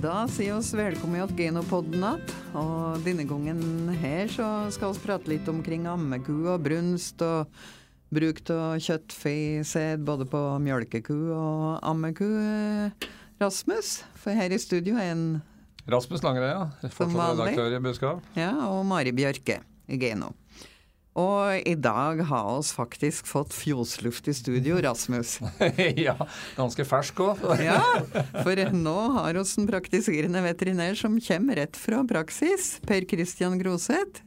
Da 0.00 0.22
sier 0.32 0.54
oss 0.56 0.70
velkommen 0.72 1.28
til 1.28 1.36
Genopodden 1.36 2.04
att. 2.04 2.30
Og 2.56 3.02
denne 3.04 3.26
gangen 3.28 3.90
her 4.00 4.30
så 4.32 4.46
skal 4.72 4.94
vi 4.94 5.02
prate 5.04 5.28
litt 5.28 5.48
omkring 5.48 5.84
ammeku 5.86 6.48
og 6.48 6.62
brunst 6.64 7.20
og 7.20 7.50
bruk 8.08 8.40
av 8.48 8.80
kjøttfesæd 8.80 10.00
både 10.06 10.24
på 10.24 10.40
mjølkeku 10.64 11.18
og 11.36 11.84
ammeku. 11.84 12.30
Rasmus, 13.40 14.00
for 14.16 14.32
her 14.32 14.48
i 14.48 14.58
studio 14.58 14.96
er 14.96 15.12
en 15.12 15.26
Rasmus 15.90 16.24
Langereia, 16.24 16.70
fortsatt 16.88 17.36
redaktør 17.36 17.76
i 17.76 17.84
Budskap. 17.84 18.24
ja, 18.36 18.54
og 18.72 18.86
Mari 18.88 19.12
Bjørke 19.12 19.60
i 19.88 20.00
Geno. 20.00 20.32
Og 21.18 21.66
i 21.66 21.74
dag 21.74 22.20
har 22.28 22.48
oss 22.52 22.70
faktisk 22.76 23.26
fått 23.26 23.54
fjosluft 23.56 24.28
i 24.30 24.34
studio, 24.34 24.78
Rasmus. 24.84 25.40
ja, 26.06 26.14
ganske 26.54 26.86
fersk 26.86 27.22
òg. 27.24 27.42
Ja, 27.66 27.82
for 28.44 28.60
nå 28.74 28.96
har 29.16 29.40
oss 29.40 29.56
en 29.58 29.66
praktiserende 29.70 30.42
veterinær 30.44 30.94
som 30.98 31.18
kommer 31.18 31.58
rett 31.58 31.78
fra 31.78 32.04
praksis. 32.06 32.76
Per 32.86 33.08
Christian 33.10 33.58
Groseth. 33.58 34.22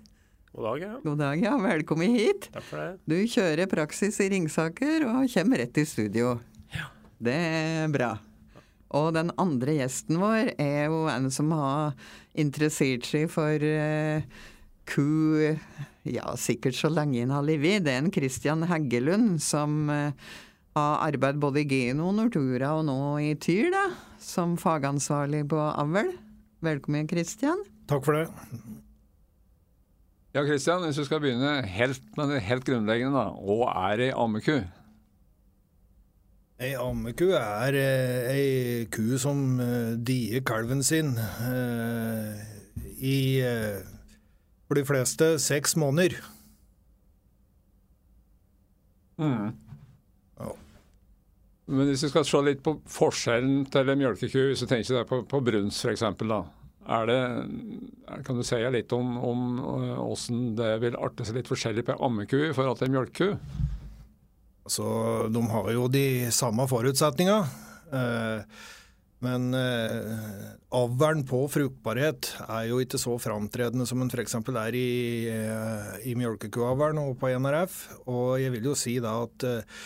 God 0.54 0.68
dag, 0.68 0.84
ja. 0.84 0.92
God 1.06 1.24
dag, 1.24 1.40
ja. 1.42 1.56
Velkommen 1.58 2.20
hit. 2.20 2.50
Takk 2.54 2.68
for 2.68 2.84
det. 2.84 2.92
Du 3.08 3.16
kjører 3.32 3.72
praksis 3.72 4.20
i 4.22 4.28
Ringsaker 4.36 5.08
og 5.08 5.32
kommer 5.34 5.64
rett 5.64 5.80
i 5.82 5.88
studio. 5.88 6.36
Ja. 6.76 6.92
Det 7.24 7.40
er 7.40 7.96
bra. 7.96 8.12
Og 8.94 9.14
den 9.16 9.32
andre 9.42 9.80
gjesten 9.80 10.20
vår 10.22 10.52
er 10.62 10.92
jo 10.92 11.06
en 11.10 11.32
som 11.34 11.50
har 11.56 11.96
interessert 12.38 13.08
seg 13.08 13.32
for 13.34 13.66
eh, 13.66 14.28
ku 14.90 15.58
ja, 16.04 16.34
sikkert 16.40 16.76
så 16.76 16.92
lenge 16.92 17.22
han 17.24 17.34
har 17.34 17.46
levd. 17.48 17.86
Det 17.86 17.94
er 17.94 18.02
en 18.04 18.12
Christian 18.14 18.66
Heggelund 18.68 19.40
som 19.44 19.88
eh, 19.92 20.12
har 20.76 21.08
arbeidet 21.08 21.42
både 21.42 21.64
i 21.64 21.68
Geno, 21.70 22.12
Nortura 22.16 22.74
og 22.80 22.88
nå 22.90 23.00
i 23.24 23.34
Tyr, 23.40 23.72
da, 23.74 23.88
som 24.22 24.58
fagansvarlig 24.60 25.46
på 25.52 25.60
avl. 25.60 26.12
Velkommen, 26.64 27.08
Christian. 27.10 27.64
Takk 27.88 28.06
for 28.06 28.20
det. 28.20 28.28
Ja, 30.34 30.42
Kristian, 30.48 30.82
hvis 30.82 30.98
du 30.98 31.06
skal 31.06 31.22
begynne 31.22 31.60
helt 31.70 32.00
helt 32.42 32.66
grunnleggende, 32.66 33.14
da. 33.14 33.36
Hva 33.38 33.92
er 33.92 34.08
ei 34.08 34.14
ammeku? 34.18 34.56
Ei 36.64 36.72
ammeku 36.80 37.28
er 37.38 37.78
eh, 37.78 38.32
ei 38.34 38.86
ku 38.92 39.14
som 39.22 39.60
eh, 39.62 39.94
dier 40.02 40.42
kalven 40.48 40.82
sin 40.84 41.14
i 43.04 43.18
for 44.74 44.82
de 44.82 44.90
fleste 44.90 45.28
seks 45.38 45.76
måneder. 45.78 46.18
Mm. 49.22 49.52
Ja. 50.40 50.50
Men 51.70 51.92
hvis 51.92 52.08
vi 52.08 52.10
skal 52.10 52.26
se 52.26 52.42
litt 52.42 52.64
på 52.66 52.80
forskjellen 52.90 53.68
til 53.72 53.94
en 53.94 54.02
mjølkeku, 54.02 54.40
hvis 54.50 54.66
du 54.66 54.68
tenker 54.72 54.98
deg 54.98 55.08
på, 55.12 55.22
på 55.30 55.42
brunst 55.46 55.86
f.eks., 55.86 56.06
Er 56.84 57.06
det, 57.08 57.20
kan 58.26 58.36
du 58.36 58.44
si 58.44 58.58
litt 58.74 58.92
om, 58.92 59.14
om 59.24 59.44
hvordan 59.62 60.56
det 60.58 60.72
vil 60.82 60.98
arte 60.98 61.24
seg 61.24 61.38
litt 61.38 61.48
forskjellig 61.48 61.86
på 61.86 61.94
en 61.94 62.04
ammeku 62.10 62.50
i 62.50 62.54
forhold 62.58 62.82
til 62.82 62.90
en 62.90 62.98
mjølkeku? 62.98 63.30
Altså, 64.66 64.88
de 65.30 65.46
har 65.54 65.72
jo 65.72 65.88
de 65.92 66.08
samme 66.34 66.66
forutsetningene. 66.68 67.46
Eh, 67.94 68.66
men 69.24 69.54
eh, 69.56 70.54
avlen 70.76 71.24
på 71.28 71.46
fruktbarhet 71.52 72.34
er 72.44 72.68
jo 72.70 72.82
ikke 72.84 73.00
så 73.00 73.16
framtredende 73.22 73.88
som 73.88 74.02
den 74.04 74.12
f.eks. 74.12 74.36
er 74.52 74.78
i, 74.78 74.88
eh, 75.32 75.92
i 76.12 76.16
melkekuavlen 76.20 77.00
og 77.02 77.16
på 77.22 77.32
NRF. 77.32 77.78
Og 78.12 78.42
jeg 78.42 78.56
vil 78.58 78.72
jo 78.72 78.78
si 78.78 78.98
da 79.04 79.16
at 79.24 79.48
eh, 79.48 79.84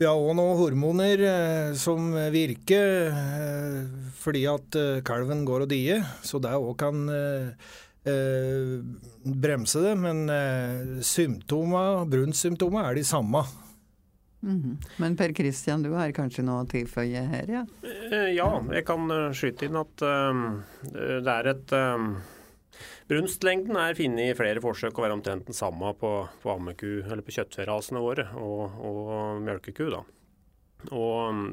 vi 0.00 0.08
har 0.08 0.16
òg 0.16 0.32
noen 0.32 0.56
hormoner 0.56 1.22
eh, 1.28 1.70
som 1.78 2.10
virker 2.32 3.10
eh, 3.12 3.80
fordi 4.16 4.46
at 4.48 4.80
eh, 4.80 5.02
kalven 5.06 5.44
går 5.48 5.66
og 5.66 5.72
dier, 5.74 6.02
så 6.24 6.40
det 6.42 6.54
òg 6.56 6.72
kan 6.80 7.04
eh, 7.12 7.74
bremse 9.44 9.82
det. 9.84 9.96
Men 10.00 10.24
eh, 10.32 11.02
symptoma, 11.04 12.02
er 12.08 12.96
de 12.96 13.04
samme. 13.04 13.44
Mhm. 14.40 14.78
Men 15.02 15.16
Per 15.20 15.34
Kristian, 15.36 15.82
du 15.84 15.90
har 15.92 16.12
kanskje 16.16 16.44
noe 16.46 16.64
å 16.64 16.68
tilføye 16.68 17.24
her, 17.28 17.50
ja? 17.50 17.64
Eh, 17.84 18.30
Ja, 18.34 18.48
jeg 18.72 18.86
kan 18.88 19.10
eh, 19.12 19.32
skyte 19.36 19.66
inn 19.68 19.76
at 19.76 20.00
eh, 20.06 20.44
det 21.20 21.34
er 21.34 21.50
et 21.52 21.74
Brunstlengden 23.10 23.74
er 23.76 23.96
funnet 23.98 24.30
i 24.30 24.36
flere 24.38 24.62
forsøk 24.62 24.96
å 24.96 25.02
være 25.02 25.16
omtrent 25.18 25.48
den 25.48 25.56
samme 25.56 25.90
på, 25.98 26.12
på 26.40 26.52
ammeku, 26.54 27.02
eller 27.02 27.24
på 27.26 27.34
kjøttferasene 27.34 28.00
våre, 28.00 28.28
og, 28.38 28.76
og 28.86 29.40
mjølkeku. 29.44 29.88
da. 29.90 30.04
Og 30.94 31.34
mm, 31.34 31.48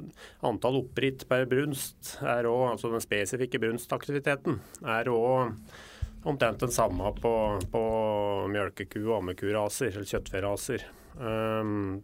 antall 0.48 0.78
oppritt 0.84 1.26
per 1.28 1.48
brunst, 1.50 2.14
er 2.22 2.46
også, 2.48 2.70
altså 2.76 2.92
den 2.94 3.04
spesifikke 3.04 3.60
brunstaktiviteten, 3.64 4.60
er 4.86 5.10
òg 5.12 5.58
omtrent 6.28 6.62
den 6.62 6.72
samme 6.76 7.10
på, 7.18 7.34
på 7.74 7.82
mjølkeku- 8.54 9.08
og 9.10 9.18
ammekuraser, 9.24 9.92
eller 9.96 10.08
kjøttferaser. 10.14 10.86
Um, 11.18 12.04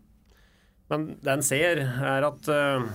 men 0.93 1.17
det 1.23 1.33
en 1.33 1.45
ser, 1.45 1.81
er 1.83 2.27
at 2.27 2.49
uh, 2.53 2.87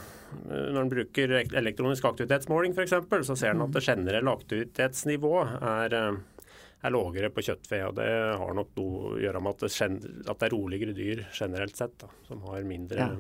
når 0.49 0.81
en 0.81 0.93
bruker 0.93 1.37
elektronisk 1.43 2.09
aktivitetsmåling 2.11 2.77
f.eks., 2.77 2.97
så 3.29 3.37
ser 3.37 3.55
en 3.55 3.65
at 3.67 3.77
det 3.77 3.85
generelle 3.87 4.35
aktivitetsnivået 4.35 5.57
er, 5.73 5.97
uh, 5.97 6.53
er 6.85 6.95
lavere 6.95 7.33
på 7.35 7.45
kjøttfe. 7.49 7.83
og 7.89 7.97
Det 7.99 8.11
har 8.43 8.61
nok 8.61 8.77
noe 8.79 9.01
å 9.15 9.17
gjøre 9.23 9.43
med 9.43 9.57
at 9.57 9.67
det, 9.67 9.89
at 10.29 10.39
det 10.39 10.49
er 10.51 10.57
roligere 10.57 10.97
dyr 10.97 11.27
generelt 11.33 11.81
sett, 11.81 11.99
da, 12.05 12.13
som 12.31 12.47
har 12.49 12.65
mindre 12.69 13.03
Ja. 13.03 13.11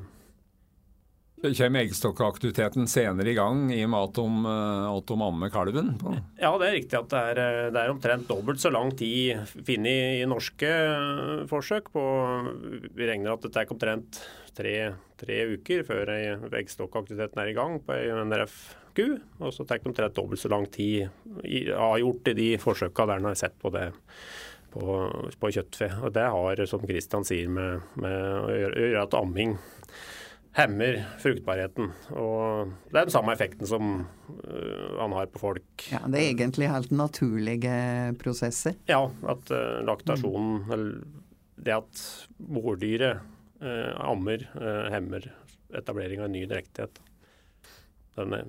Kommer 1.38 1.84
eggstokkaktiviteten 1.84 2.88
senere 2.90 3.30
i 3.30 3.36
gang 3.36 3.68
i 3.70 3.78
og 3.84 3.92
med 3.92 4.08
at 4.08 4.16
de, 4.16 4.26
øh, 4.50 4.86
at 4.90 5.06
de 5.06 5.18
ammer 5.22 5.52
kalven? 5.54 5.92
På. 6.00 6.16
Ja, 6.40 6.50
det 6.58 6.66
er 6.66 6.74
riktig 6.74 6.98
at 6.98 7.12
det 7.12 7.20
er, 7.30 7.38
eh, 7.38 7.70
det 7.70 7.78
er 7.82 7.92
omtrent 7.92 8.26
dobbelt 8.26 8.58
så 8.58 8.72
lang 8.74 8.90
tid 8.98 9.38
funnet 9.54 10.18
i 10.18 10.26
norske 10.26 10.66
eh, 10.66 11.44
forsøk. 11.46 11.92
På, 11.94 12.02
vi 12.90 13.06
regner 13.06 13.36
at 13.36 13.46
det 13.46 13.52
tar 13.54 13.70
omtrent 13.70 14.18
tre, 14.58 14.74
tre 15.20 15.38
uker 15.54 15.84
før 15.86 16.10
ei- 16.16 16.50
eggstokkaktiviteten 16.60 17.40
er 17.44 17.52
i 17.52 17.56
gang 17.56 17.78
på 17.86 17.94
ei 17.96 18.10
NRF-ku. 18.10 19.08
Og 19.38 19.54
så 19.54 19.64
tar 19.64 19.78
det 19.80 19.90
omtrent 19.92 20.16
dobbelt 20.18 20.42
så 20.42 20.50
lang 20.52 20.66
tid 20.74 21.08
i, 21.46 21.64
avgjort 21.72 22.32
i 22.32 22.38
de 22.38 22.48
forsøka 22.62 23.06
der 23.08 23.22
en 23.22 23.30
har 23.30 23.38
sett 23.38 23.54
på 23.62 23.70
det 23.74 23.88
på, 24.74 24.82
på 25.40 25.50
kjøttfe. 25.54 25.88
Og 26.02 26.12
det 26.18 26.26
har, 26.34 26.64
som 26.68 26.82
Kristian 26.86 27.24
sier, 27.24 27.48
med, 27.48 27.86
med 28.02 28.18
å 28.42 28.50
gjøre, 28.58 29.04
at 29.06 29.14
amming 29.16 29.54
hemmer 30.58 30.96
fruktbarheten. 31.22 31.92
Og 32.18 32.72
det 32.90 32.98
er 32.98 33.06
den 33.06 33.14
samme 33.14 33.34
effekten 33.36 33.68
som 33.70 33.90
øh, 34.02 34.96
han 34.98 35.14
har 35.14 35.28
på 35.30 35.38
folk. 35.42 35.84
Ja, 35.92 36.00
Det 36.10 36.18
er 36.18 36.30
egentlig 36.32 36.70
helt 36.72 36.90
naturlige 36.98 37.76
prosesser. 38.18 38.74
Ja, 38.90 39.04
at 39.30 39.52
øh, 39.54 39.78
laktasjonen, 39.86 40.64
eller 40.74 41.04
det 41.58 41.74
at 41.76 42.02
mordyret 42.38 43.22
ammer, 43.60 44.44
øh, 44.60 44.88
hemmer 44.92 45.30
etablering 45.74 46.20
av 46.22 46.28
en 46.28 46.36
ny 46.36 46.44
drektighet. 46.48 47.00
Er, 48.18 48.46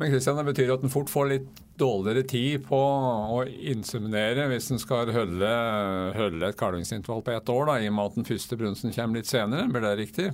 Men 0.00 0.08
Christian, 0.08 0.36
det 0.36 0.46
betyr 0.48 0.72
at 0.74 0.84
en 0.84 0.92
fort 0.92 1.10
får 1.12 1.28
litt 1.28 1.60
dårligere 1.80 2.24
tid 2.28 2.64
på 2.68 2.78
å 2.80 3.42
inseminere 3.48 4.46
hvis 4.48 4.70
en 4.72 4.80
skal 4.80 5.12
holde, 5.12 5.52
holde 6.16 6.48
et 6.48 6.58
kalvingsintervall 6.60 7.24
på 7.24 7.34
ett 7.36 7.52
år, 7.52 7.66
da, 7.68 7.78
i 7.80 7.88
og 7.88 7.96
med 7.96 8.10
at 8.10 8.18
den 8.20 8.28
første 8.28 8.56
brunsten 8.60 8.94
kommer 8.96 9.20
litt 9.20 9.30
senere. 9.30 9.68
Blir 9.68 9.84
det 9.84 9.94
riktig? 10.00 10.30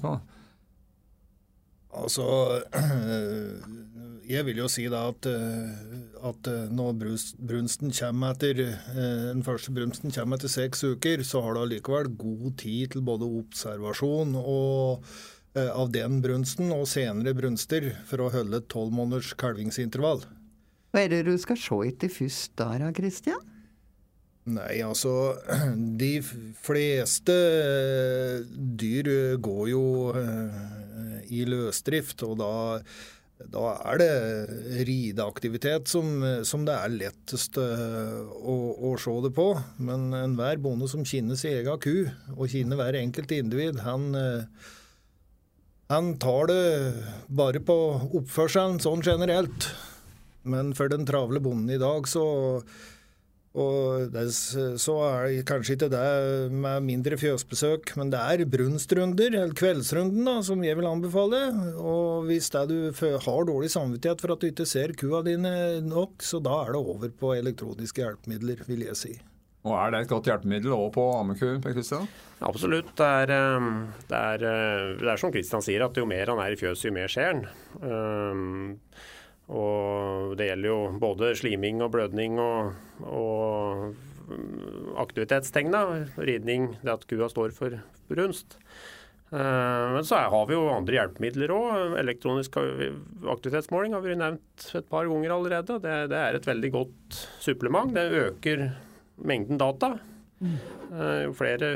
Altså, 1.97 2.27
jeg 4.27 4.47
vil 4.49 4.61
jo 4.63 4.67
si 4.71 4.87
da 4.91 5.07
at, 5.13 5.27
eh, 5.31 5.95
at 6.27 6.51
eh, 6.51 6.67
når 6.75 6.97
brunsten 6.99 7.95
kommer 7.95 8.35
etter 8.35 8.63
eh, 8.65 9.31
den 9.31 9.45
første 9.47 9.75
brunsten 9.75 10.15
kommer 10.15 10.39
etter 10.39 10.53
seks 10.53 10.83
uker, 10.87 11.23
så 11.27 11.45
har 11.45 11.55
du 11.55 11.63
allikevel 11.63 12.11
god 12.19 12.57
tid 12.63 12.95
til 12.95 13.07
både 13.07 13.29
observasjon 13.43 14.37
og 14.43 15.09
av 15.57 15.89
den 15.89 16.19
brunsten 16.21 16.69
og 16.75 16.83
senere 16.85 17.33
brunster 17.33 17.87
for 18.05 18.21
å 18.21 18.27
holde 18.29 18.59
et 18.61 18.67
tolv 18.69 18.91
måneders 18.93 19.31
kalvingsintervall. 19.41 20.21
Hva 20.93 21.07
er 21.07 21.15
det 21.15 21.23
du 21.31 21.33
skal 21.41 21.57
se 21.57 21.79
etter 21.87 22.13
først 22.13 22.53
da, 22.61 22.67
da, 22.83 22.91
Christian? 22.93 23.41
Nei, 24.53 24.83
altså 24.85 25.15
De 26.03 26.13
fleste 26.61 27.39
dyr 28.53 29.09
går 29.41 29.65
jo 29.73 29.87
i 31.33 31.47
løsdrift, 31.49 32.21
og 32.29 32.37
da, 32.45 32.53
da 33.37 33.75
er 33.85 34.01
det 34.01 34.13
rideaktivitet 34.89 35.91
som, 35.91 36.23
som 36.49 36.63
det 36.65 36.73
er 36.73 36.95
lettest 36.95 37.59
eh, 37.61 38.23
å, 38.25 38.55
å 38.89 38.95
se 39.01 39.13
det 39.27 39.33
på. 39.37 39.51
Men 39.77 40.09
enhver 40.17 40.61
bonde 40.63 40.89
som 40.89 41.05
kjenner 41.05 41.37
sin 41.37 41.59
egen 41.59 41.83
ku, 41.83 42.09
og 42.33 42.49
kjenner 42.53 42.81
hver 42.81 42.97
enkelt 42.97 43.35
individ, 43.37 43.83
han, 43.85 44.09
eh, 44.17 44.73
han 45.93 46.15
tar 46.23 46.49
det 46.49 46.65
bare 47.29 47.61
på 47.61 47.77
oppførselen 48.23 48.81
sånn 48.83 49.05
generelt. 49.05 49.69
Men 50.49 50.73
for 50.79 50.89
den 50.89 51.05
travle 51.09 51.43
bonden 51.43 51.77
i 51.77 51.81
dag, 51.83 52.09
så 52.09 52.25
Og 53.57 54.11
det, 54.13 54.27
så 54.33 54.95
er 55.07 55.31
det 55.31 55.45
kanskje 55.49 55.79
ikke 55.79 55.89
det 55.93 56.09
med 56.53 56.85
mindre 56.85 57.17
fjøsbesøk, 57.21 57.95
men 57.97 58.11
det 58.13 58.21
er 58.21 58.49
brunstrunder, 58.53 59.31
eller 59.33 59.57
kveldsrunden, 59.57 60.27
da, 60.29 60.35
som 60.45 60.65
jeg 60.67 60.77
vil 60.77 60.89
anbefale. 60.91 61.41
Og 61.81 62.27
hvis 62.29 62.51
det 62.53 62.67
du 62.69 62.91
har 62.93 63.49
dårlig 63.49 63.73
samvittighet 63.73 64.21
for 64.21 64.35
at 64.35 64.45
du 64.45 64.51
ikke 64.51 64.69
ser 64.69 64.93
kua 65.01 65.23
dine 65.25 65.55
nok, 65.87 66.21
så 66.21 66.43
da 66.45 66.61
er 66.67 66.77
det 66.77 66.83
over 66.83 67.17
på 67.17 67.33
elektroniske 67.39 68.05
hjelpemidler, 68.05 68.61
vil 68.69 68.85
jeg 68.91 69.01
si. 69.01 69.17
Og 69.67 69.75
Er 69.75 69.91
det 69.91 70.05
et 70.05 70.13
godt 70.13 70.29
hjelpemiddel 70.31 70.77
òg 70.77 70.93
på 70.95 71.05
ammeku? 71.17 71.49
Per 71.63 71.75
Christian? 71.75 72.07
Absolutt. 72.47 72.93
Det 72.99 73.07
er, 73.07 73.33
eh, 73.35 73.71
det, 74.07 74.21
er, 74.21 74.45
eh, 74.47 74.93
det 75.01 75.11
er, 75.11 75.19
som 75.19 75.33
Kristian 75.35 75.65
sier, 75.65 75.83
at 75.89 75.97
jo 75.99 76.07
mer 76.07 76.31
han 76.31 76.43
er 76.45 76.55
i 76.55 76.61
fjøset, 76.61 76.87
jo 76.87 76.95
mer 76.95 77.11
skjer 77.11 77.33
han. 77.33 77.43
Um, 77.83 78.77
og 79.47 80.35
det 80.39 80.49
gjelder 80.49 80.73
jo 80.73 80.79
både 80.99 81.31
sliming 81.39 81.83
og 81.85 81.93
blødning 81.95 82.41
og, 82.43 82.73
og 83.07 83.95
aktivitetstegn. 84.99 85.75
Ridning, 86.19 86.73
det 86.83 86.95
at 86.97 87.07
kua 87.11 87.29
står 87.31 87.55
for 87.55 87.79
brunst. 88.11 88.59
Eh, 89.31 89.93
men 89.95 90.05
så 90.07 90.19
har 90.31 90.47
vi 90.47 90.55
jo 90.55 90.67
andre 90.71 90.99
hjelpemidler 90.99 91.55
òg. 91.55 91.95
Elektronisk 92.03 92.59
aktivitetsmåling 92.59 93.95
har 93.97 94.05
vi 94.05 94.19
nevnt 94.19 94.67
et 94.79 94.91
par 94.91 95.07
ganger 95.11 95.35
allerede. 95.37 95.79
Det, 95.83 95.95
det 96.13 96.21
er 96.21 96.39
et 96.39 96.51
veldig 96.51 96.73
godt 96.75 97.21
supplement. 97.43 97.95
Det 97.95 98.27
øker 98.27 98.67
mengden 99.27 99.63
data. 99.63 99.97
Mm. 100.43 100.59
Eh, 100.91 101.21
jo 101.27 101.37
flere 101.39 101.71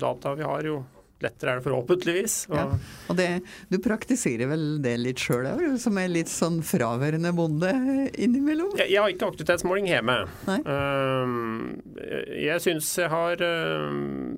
data 0.00 0.34
vi 0.38 0.46
har, 0.46 0.66
jo 0.66 0.82
lettere 1.24 1.52
er 1.52 1.60
det 1.60 1.66
forhåpentligvis. 1.66 2.36
Og, 2.52 2.58
ja. 2.58 2.66
og 3.10 3.18
det, 3.18 3.28
du 3.72 3.78
praktiserer 3.82 4.50
vel 4.50 4.66
det 4.84 4.94
litt 5.02 5.22
sjøl 5.22 5.48
òg, 5.50 5.64
som 5.82 5.98
er 6.00 6.10
litt 6.12 6.30
sånn 6.32 6.60
fraværende 6.66 7.32
bonde 7.36 7.72
innimellom? 8.14 8.76
Jeg, 8.78 8.92
jeg 8.94 9.02
har 9.02 9.14
ikke 9.14 9.30
aktivitetsmåling 9.32 9.90
hjemme. 9.90 10.18
Um, 10.46 11.80
jeg 12.38 12.62
syns 12.64 12.90
jeg 13.00 13.10
har 13.12 13.42
um, 13.42 14.36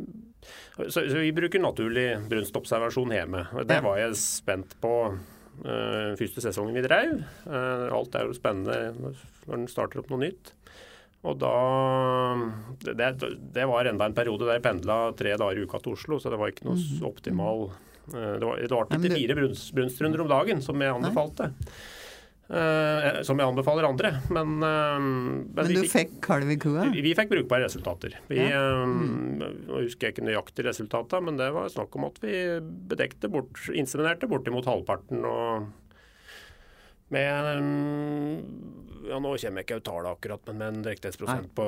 så, 0.88 1.02
så, 1.02 1.18
vi 1.18 1.32
bruker 1.36 1.60
naturlig 1.62 2.06
brunstobservasjon 2.30 3.12
hjemme. 3.14 3.44
Det 3.68 3.80
var 3.84 4.00
jeg 4.00 4.16
spent 4.20 4.76
på 4.80 4.94
uh, 5.10 6.12
første 6.20 6.44
sesongen 6.44 6.76
vi 6.78 6.86
drev. 6.86 7.18
Uh, 7.44 7.90
alt 7.92 8.16
er 8.16 8.28
jo 8.28 8.36
spennende 8.36 9.12
når 9.46 9.58
en 9.58 9.68
starter 9.70 10.02
opp 10.02 10.12
noe 10.12 10.24
nytt. 10.24 10.54
Og 11.28 11.36
da 11.36 11.54
det, 12.80 13.10
det, 13.52 13.64
var 13.68 13.88
enda 13.90 14.08
en 14.08 14.16
periode 14.16 14.46
der 14.48 14.56
jeg 14.56 14.64
pendla 14.64 14.98
tre 15.18 15.36
dager 15.36 15.60
i 15.60 15.64
uka 15.68 15.82
til 15.84 15.96
Oslo, 15.96 16.16
så 16.20 16.32
det 16.32 16.40
var 16.40 16.52
ikke 16.52 16.68
noe 16.70 16.78
mhm. 16.80 17.06
optimal 17.10 17.66
eh, 17.68 18.36
Det 18.40 18.46
var, 18.48 18.60
det 18.62 18.76
var 18.76 18.86
ikke 18.88 19.16
fire 19.18 19.40
brunstrunder 19.76 20.24
om 20.24 20.30
dagen, 20.30 20.62
som 20.64 20.80
jeg 20.80 20.96
anbefalte. 20.96 21.52
Uh, 22.50 23.20
som 23.22 23.38
jeg 23.38 23.46
anbefaler 23.46 23.86
andre. 23.86 24.08
Men, 24.34 24.56
uh, 24.58 24.96
men, 24.98 25.42
men 25.54 25.68
du 25.70 25.84
fikk, 25.84 25.92
fikk 25.92 26.16
kalv 26.24 26.48
i 26.50 26.56
kua? 26.58 26.88
Vi, 26.90 27.04
vi, 27.04 27.12
fikk 27.14 27.30
brukbare 27.30 27.68
resultater. 27.68 28.16
Vi, 28.26 28.40
ja. 28.42 28.64
mm. 28.90 29.68
Husker 29.68 30.08
jeg 30.08 30.16
ikke 30.16 30.24
nøyaktig 30.26 30.66
resultatene, 30.66 31.28
men 31.28 31.38
det 31.38 31.46
var 31.54 31.70
snakk 31.70 31.94
om 31.94 32.08
at 32.08 32.18
vi 32.24 32.40
bedekte 32.90 33.30
bort, 33.30 33.54
inseminerte 33.70 34.26
bortimot 34.30 34.66
halvparten. 34.66 35.22
og 35.22 35.70
med 37.14 37.30
ja, 39.10 39.18
Nå 39.18 39.32
kommer 39.32 39.62
jeg 39.62 39.66
ikke 39.66 39.78
ut 39.80 39.86
tallet 39.86 40.10
akkurat, 40.12 40.42
men 40.46 40.58
med 40.60 40.68
en 40.74 40.84
riktighetsprosent 40.86 41.48
på 41.56 41.64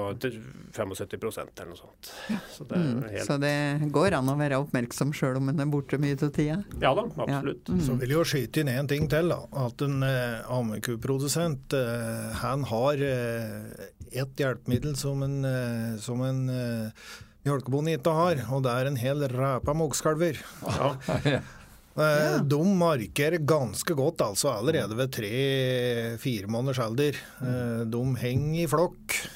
75% 0.77 1.63
eller 1.63 1.71
noe 1.73 1.79
sånt. 1.81 2.11
Så 2.53 2.67
det, 2.69 2.79
mm, 2.79 3.01
helt... 3.09 3.25
så 3.27 3.39
det, 3.43 3.55
går 3.95 4.17
an 4.19 4.31
å 4.31 4.37
være 4.39 4.61
oppmerksom 4.63 5.15
sjøl 5.17 5.41
om 5.41 5.49
en 5.53 5.65
er 5.65 5.71
borte 5.73 5.99
mye 6.03 6.19
av 6.19 6.31
tida? 6.37 6.61
Ja 6.83 6.93
da, 6.99 7.07
absolutt. 7.09 7.67
Ja. 7.67 7.79
Mm. 7.79 7.83
Så 7.87 7.97
vil 8.03 8.15
jeg 8.15 8.19
jo 8.21 8.29
skyte 8.35 8.63
inn 8.63 8.73
én 8.73 8.91
ting 8.91 9.09
til. 9.13 9.33
da, 9.33 9.41
At 9.65 9.83
en 9.87 10.07
eh, 10.07 10.53
ammekuprodusent 10.53 11.77
eh, 11.79 12.29
han 12.43 12.69
har 12.71 13.03
eh, 13.09 13.91
ett 14.13 14.45
hjelpemiddel 14.45 14.95
som 15.01 15.25
en, 15.25 15.41
eh, 15.49 15.97
som 16.05 16.23
en 16.27 16.45
eh, 16.53 17.09
mjølkebonde 17.49 17.97
ikke 17.97 18.15
har, 18.15 18.45
og 18.53 18.63
det 18.67 18.77
er 18.77 18.93
en 18.93 19.01
hel 19.01 19.27
ræpa 19.33 19.75
mogskalver. 19.77 20.39
Ja. 20.69 21.41
Eh, 21.97 22.25
ja. 22.25 22.39
De 22.39 22.61
markerer 22.65 23.43
ganske 23.45 23.95
godt, 23.95 24.25
altså 24.25 24.55
allerede 24.57 24.97
ved 24.97 25.13
tre-fire 25.13 26.49
måneders 26.51 26.81
alder. 26.81 27.19
Eh, 27.43 27.83
de 27.93 28.03
henger 28.25 28.65
i 28.65 28.71
flokk. 28.71 29.21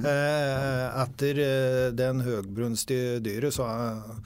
Eh, 0.00 0.84
etter 1.00 1.38
den 1.96 2.20
høgbrunstige 2.20 3.16
dyret 3.24 3.54
så 3.56 3.64
er 3.64 4.18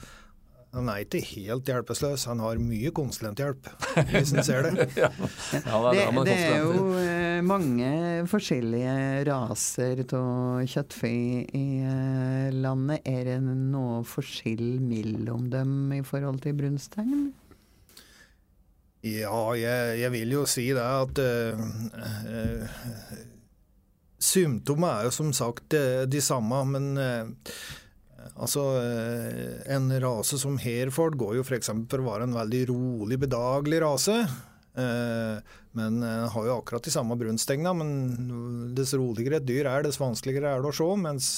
han 0.75 0.89
er 0.91 1.03
ikke 1.05 1.21
helt 1.23 1.69
hjelpeløs, 1.69 2.25
han 2.27 2.41
har 2.43 2.59
mye 2.59 2.91
konsulenthjelp, 2.95 3.69
hvis 4.11 4.33
en 4.35 4.43
ser 4.43 4.67
det. 4.67 4.87
ja. 4.99 5.07
Det, 5.15 5.61
er, 5.63 6.11
det, 6.11 6.25
det, 6.27 6.35
er 6.35 6.57
jo 6.65 6.89
eh, 6.99 7.39
mange 7.45 7.91
forskjellige 8.27 8.95
raser 9.29 10.03
av 10.17 10.65
kjøttfe 10.67 11.11
i 11.11 11.63
eh, 11.79 12.49
landet. 12.51 13.07
Er 13.07 13.23
det 13.29 13.37
noe 13.45 14.01
forskjell 14.07 14.81
mellom 14.83 15.47
dem 15.53 15.95
i 15.95 16.01
forhold 16.05 16.43
til 16.43 16.57
brunsttegn? 16.59 17.29
Ja, 19.05 19.39
jeg, 19.53 19.95
jeg, 20.01 20.11
vil 20.15 20.31
jo 20.33 20.43
si 20.49 20.65
det 20.73 20.81
at 20.81 21.19
uh, 21.21 21.59
uh, 21.61 22.77
Symptomene 24.25 24.89
er 24.89 25.07
jo 25.07 25.11
som 25.13 25.29
sagt 25.37 25.75
de 26.09 26.21
samme, 26.25 26.63
men 26.65 26.87
uh, 26.97 27.27
Altså, 28.33 28.65
eh, 28.81 29.61
En 29.75 29.87
rase 30.01 30.39
som 30.41 30.57
Herford 30.61 31.17
går 31.21 31.37
jo 31.37 31.45
f.eks. 31.45 31.69
For, 31.69 31.85
for 31.91 32.03
å 32.03 32.09
være 32.09 32.27
en 32.29 32.35
veldig 32.35 32.65
rolig, 32.71 33.19
bedagelig 33.21 33.83
rase. 33.85 34.17
Eh, 34.75 35.55
men 35.75 36.03
har 36.03 36.47
jo 36.47 36.57
akkurat 36.57 36.83
de 36.83 36.93
samme 36.93 37.17
brunstengene, 37.19 37.73
Men 37.75 38.75
dess 38.75 38.95
roligere 38.95 39.41
et 39.41 39.47
dyr 39.47 39.67
er, 39.67 39.83
dess 39.83 39.99
vanskeligere 39.99 40.55
er 40.55 40.63
det 40.63 40.71
å 40.71 40.77
se. 40.79 40.91
Mens 40.99 41.31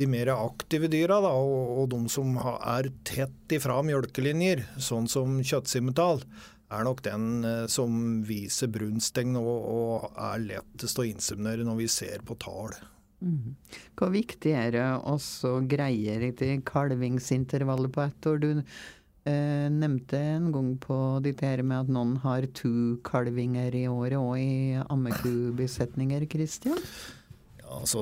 de 0.00 0.08
mer 0.08 0.32
aktive 0.34 0.88
dyra, 0.90 1.20
da, 1.22 1.32
og, 1.36 1.84
de 1.92 2.00
som 2.12 2.34
er 2.40 2.88
tett 3.06 3.54
ifra 3.54 3.80
mjølkelinjer, 3.86 4.64
sånn 4.80 5.08
som 5.10 5.38
kjøttsimmental, 5.44 6.24
er 6.72 6.86
nok 6.88 7.02
den 7.04 7.44
eh, 7.44 7.66
som 7.70 8.22
viser 8.26 8.70
brunstegn 8.72 9.36
og, 9.40 9.52
og 9.52 10.22
er 10.30 10.46
lettest 10.46 11.00
å 11.00 11.06
inseminere 11.06 11.66
når 11.68 11.82
vi 11.82 11.90
ser 11.92 12.24
på 12.26 12.38
tall. 12.40 12.72
Mm. 13.22 13.54
Hvor 13.98 14.10
viktig 14.10 14.52
er 14.58 14.74
det 14.74 14.88
også 15.06 15.60
greier 15.70 16.26
i 16.26 16.50
kalvingsintervallet 16.66 17.94
på 17.94 18.02
ett 18.02 18.28
år? 18.28 18.42
Du 18.42 18.50
eh, 18.58 19.68
nevnte 19.70 20.18
en 20.18 20.50
gang 20.54 20.74
på 20.82 20.98
ditt 21.24 21.42
her 21.46 21.62
med 21.62 21.86
at 21.86 21.94
noen 21.94 22.16
har 22.24 22.48
to 22.58 22.98
kalvinger 23.06 23.74
i 23.78 23.86
året 23.90 24.18
òg 24.18 24.38
i 24.42 24.78
ammekubesetninger, 24.82 26.26
Kristian? 26.32 26.80
Altså, 27.72 28.00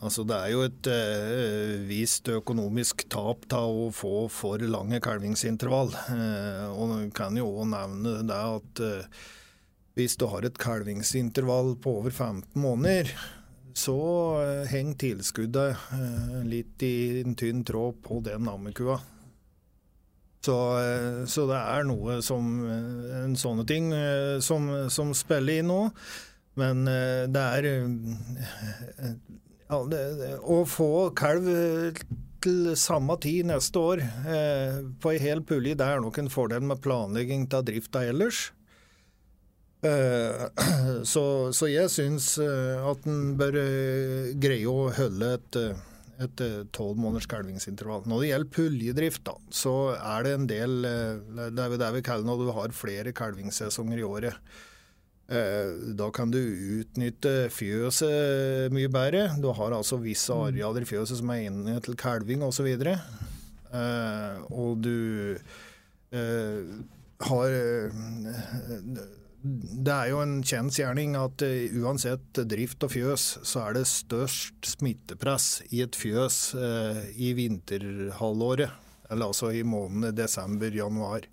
altså, 0.00 0.24
det 0.24 0.36
er 0.36 0.52
jo 0.54 0.62
et 0.64 0.88
uh, 0.88 1.72
vist 1.88 2.28
økonomisk 2.32 3.04
tap 3.12 3.44
av 3.52 3.80
å 3.86 3.88
få 3.92 4.26
for 4.32 4.62
lange 4.64 5.00
kalvingsintervall. 5.04 5.92
Uh, 6.08 6.70
og 6.72 6.94
du 6.94 7.10
kan 7.16 7.36
jo 7.36 7.50
òg 7.50 7.68
nevne 7.74 8.22
det 8.24 8.38
at 8.38 8.82
uh, 8.86 9.26
hvis 9.96 10.16
du 10.20 10.26
har 10.32 10.44
et 10.44 10.60
kalvingsintervall 10.60 11.74
på 11.80 11.98
over 12.00 12.12
15 12.12 12.56
måneder, 12.60 13.12
så 13.76 13.98
eh, 14.40 14.68
henger 14.70 14.96
tilskuddet 15.00 15.76
eh, 15.92 16.40
litt 16.48 16.82
i 16.86 17.20
en 17.20 17.36
tynn 17.36 17.64
tråd 17.66 18.00
på 18.06 18.22
den 18.24 18.48
ammekua. 18.48 18.96
Så, 20.46 20.56
eh, 20.80 21.24
så, 21.28 21.44
det 21.50 21.58
er 21.60 21.84
noe 21.84 22.20
som 22.24 22.48
sånne 23.36 23.66
ting 23.68 23.90
som, 24.40 24.70
som 24.92 25.12
spiller 25.16 25.60
inn 25.60 25.68
nå. 25.72 25.82
Men 26.56 26.86
det 26.88 27.40
er 27.42 27.66
ja, 29.68 29.80
det, 29.90 29.98
Å 30.40 30.62
få 30.64 30.88
kalv 31.18 31.50
til 32.40 32.70
samme 32.80 33.18
tid 33.20 33.50
neste 33.50 33.82
år 33.82 34.00
på 35.02 35.12
ei 35.12 35.20
hel 35.20 35.42
pulje, 35.44 35.76
det 35.76 35.84
er 35.84 36.00
nok 36.00 36.22
en 36.22 36.32
fordel 36.32 36.64
med 36.64 36.80
planlegging 36.80 37.44
av 37.52 37.66
drifta 37.68 38.06
ellers. 38.08 38.46
Eh, 39.86 40.46
så, 41.12 41.24
så 41.54 41.68
jeg 41.70 41.90
syns 41.92 42.36
eh, 42.42 42.86
at 42.90 43.06
en 43.08 43.34
bør 43.38 43.58
eh, 43.60 44.32
greie 44.40 44.70
å 44.70 44.88
holde 44.96 45.36
et 45.40 45.60
et 46.16 46.40
tolv 46.72 46.96
måneders 46.96 47.26
kalvingsintervall. 47.28 48.06
Når 48.08 48.22
det 48.22 48.28
gjelder 48.30 48.52
puljedrift, 48.54 49.20
da, 49.26 49.34
så 49.52 49.72
er 49.98 50.22
det 50.24 50.30
en 50.32 50.46
del 50.48 50.76
Det 50.80 51.60
er 51.60 51.74
det 51.76 51.90
vi 51.98 52.00
kaller 52.06 52.24
når 52.24 52.38
du 52.40 52.52
har 52.56 52.72
flere 52.72 53.12
kalvingssesonger 53.12 54.00
i 54.00 54.06
året. 54.06 54.54
Da 56.00 56.08
kan 56.16 56.32
du 56.32 56.38
utnytte 56.40 57.34
fjøset 57.52 58.72
mye 58.72 58.88
bedre. 58.88 59.26
Du 59.44 59.50
har 59.58 59.76
altså 59.76 60.00
visse 60.00 60.32
mm. 60.32 60.46
arealer 60.46 60.86
i 60.86 60.88
fjøset 60.88 61.20
som 61.20 61.34
er 61.34 61.50
inne 61.50 61.76
til 61.84 62.00
kalving 62.00 62.40
osv. 62.48 62.64
Og, 62.64 62.88
så 62.88 64.48
og 64.56 64.80
du 64.88 65.36
har 67.28 67.60
det 69.86 69.92
er 69.92 70.10
jo 70.12 70.22
en 70.22 70.38
kjensgjerning 70.46 71.16
at 71.18 71.44
uh, 71.46 71.76
uansett 71.82 72.42
drift 72.48 72.86
og 72.86 72.94
fjøs, 72.94 73.26
så 73.46 73.66
er 73.66 73.78
det 73.78 73.84
størst 73.90 74.70
smittepress 74.76 75.60
i 75.70 75.82
et 75.84 75.98
fjøs 75.98 76.40
uh, 76.58 77.02
i 77.14 77.32
vinterhalvåret. 77.38 78.82
Eller 79.10 79.30
altså 79.30 79.52
i 79.54 79.62
månedene 79.62 80.10
desember-januar. 80.16 81.28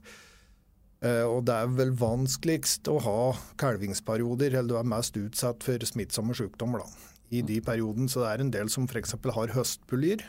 Eh, 1.03 1.23
og 1.27 1.43
det 1.47 1.55
er 1.55 1.71
vel 1.75 1.91
vanskeligst 1.99 2.87
å 2.91 2.99
ha 3.03 3.17
kalvingsperioder, 3.59 4.55
eller 4.55 4.71
du 4.71 4.77
er 4.79 4.87
mest 4.87 5.17
utsatt 5.19 5.65
for 5.65 5.83
smittsomme 5.83 6.35
sykdommer, 6.37 6.83
da, 6.83 7.11
i 7.35 7.43
de 7.43 7.59
periodene. 7.65 8.07
Så 8.11 8.23
det 8.23 8.31
er 8.31 8.43
en 8.43 8.53
del 8.53 8.71
som 8.71 8.87
f.eks. 8.87 9.17
har 9.35 9.55
høstpuljer. 9.57 10.23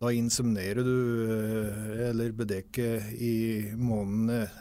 Da 0.00 0.12
inseminerer 0.16 0.86
du 0.86 0.96
eh, 1.26 2.08
eller 2.08 2.36
bedekker 2.36 3.10
i 3.18 3.34
månedene 3.76 4.44
eh, 4.46 4.58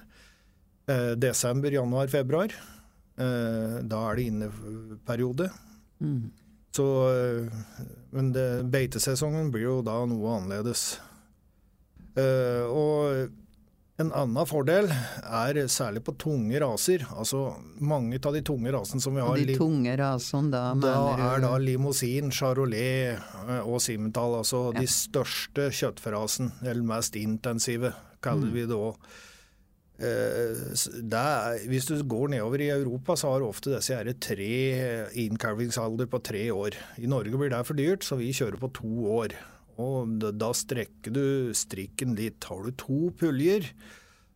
desember, 1.15 1.71
januar, 1.71 2.07
februar. 2.11 2.53
Eh, 3.19 3.79
da 3.83 3.99
er 4.11 4.15
det 4.19 4.27
inneperiode. 4.31 5.49
Mm. 6.01 6.31
Så, 6.71 6.85
eh, 7.11 7.59
men 8.15 8.31
det, 8.33 8.47
beitesesongen 8.71 9.51
blir 9.51 9.65
jo 9.67 9.81
da 9.85 9.99
noe 10.07 10.37
annerledes. 10.37 10.99
Eh, 12.17 12.65
og 12.69 13.29
en 13.99 14.11
annen 14.15 14.47
fordel 14.47 14.87
er 14.89 15.59
særlig 15.71 16.01
på 16.07 16.13
tunge 16.21 16.59
raser. 16.63 17.03
Altså 17.19 17.41
mange 17.83 18.19
av 18.23 18.33
de 18.37 18.41
tunge 18.47 18.71
rasene 18.71 19.03
som 19.03 19.15
vi 19.17 19.23
har 19.25 19.33
Og 19.35 19.49
de 19.49 19.57
tunge 19.59 19.95
rasene, 19.99 20.51
da 20.53 20.61
da 20.73 20.93
mener 20.95 21.25
er 21.25 21.41
du 21.43 21.47
da 21.47 21.57
limousin, 21.59 22.31
charolais 22.31 23.19
eh, 23.19 23.59
og 23.65 23.81
simmental 23.83 24.37
altså 24.39 24.69
Ja. 24.73 24.79
de 24.79 24.87
største 24.87 25.67
kjøttferasen, 25.75 26.53
eller 26.63 26.83
mest 26.83 27.15
intensive, 27.19 27.93
kaller 28.21 28.47
Mm. 28.47 28.53
vi 28.53 28.65
det 28.65 28.75
òg. 28.79 28.95
Hvis 29.99 31.87
du 31.89 31.95
går 32.07 32.31
nedover 32.33 32.61
i 32.63 32.69
Europa, 32.71 33.17
så 33.19 33.33
har 33.33 33.43
ofte 33.43 33.73
disse 33.75 33.95
her 33.97 34.07
tre 34.15 35.09
innkalvingsalder 35.19 36.07
på 36.07 36.21
tre 36.23 36.45
år. 36.55 36.77
I 36.97 37.07
Norge 37.11 37.35
blir 37.37 37.51
det 37.51 37.65
for 37.67 37.75
dyrt, 37.79 38.05
så 38.07 38.17
vi 38.19 38.31
kjører 38.31 38.59
på 38.61 38.71
to 38.79 38.93
år. 39.19 39.35
Og 39.79 40.19
da- 40.37 40.51
strekker 40.53 41.11
du 41.11 41.53
strikken 41.53 42.15
litt. 42.15 42.43
Har 42.43 42.63
du 42.63 42.71
to 42.71 43.11
puljer, 43.11 43.69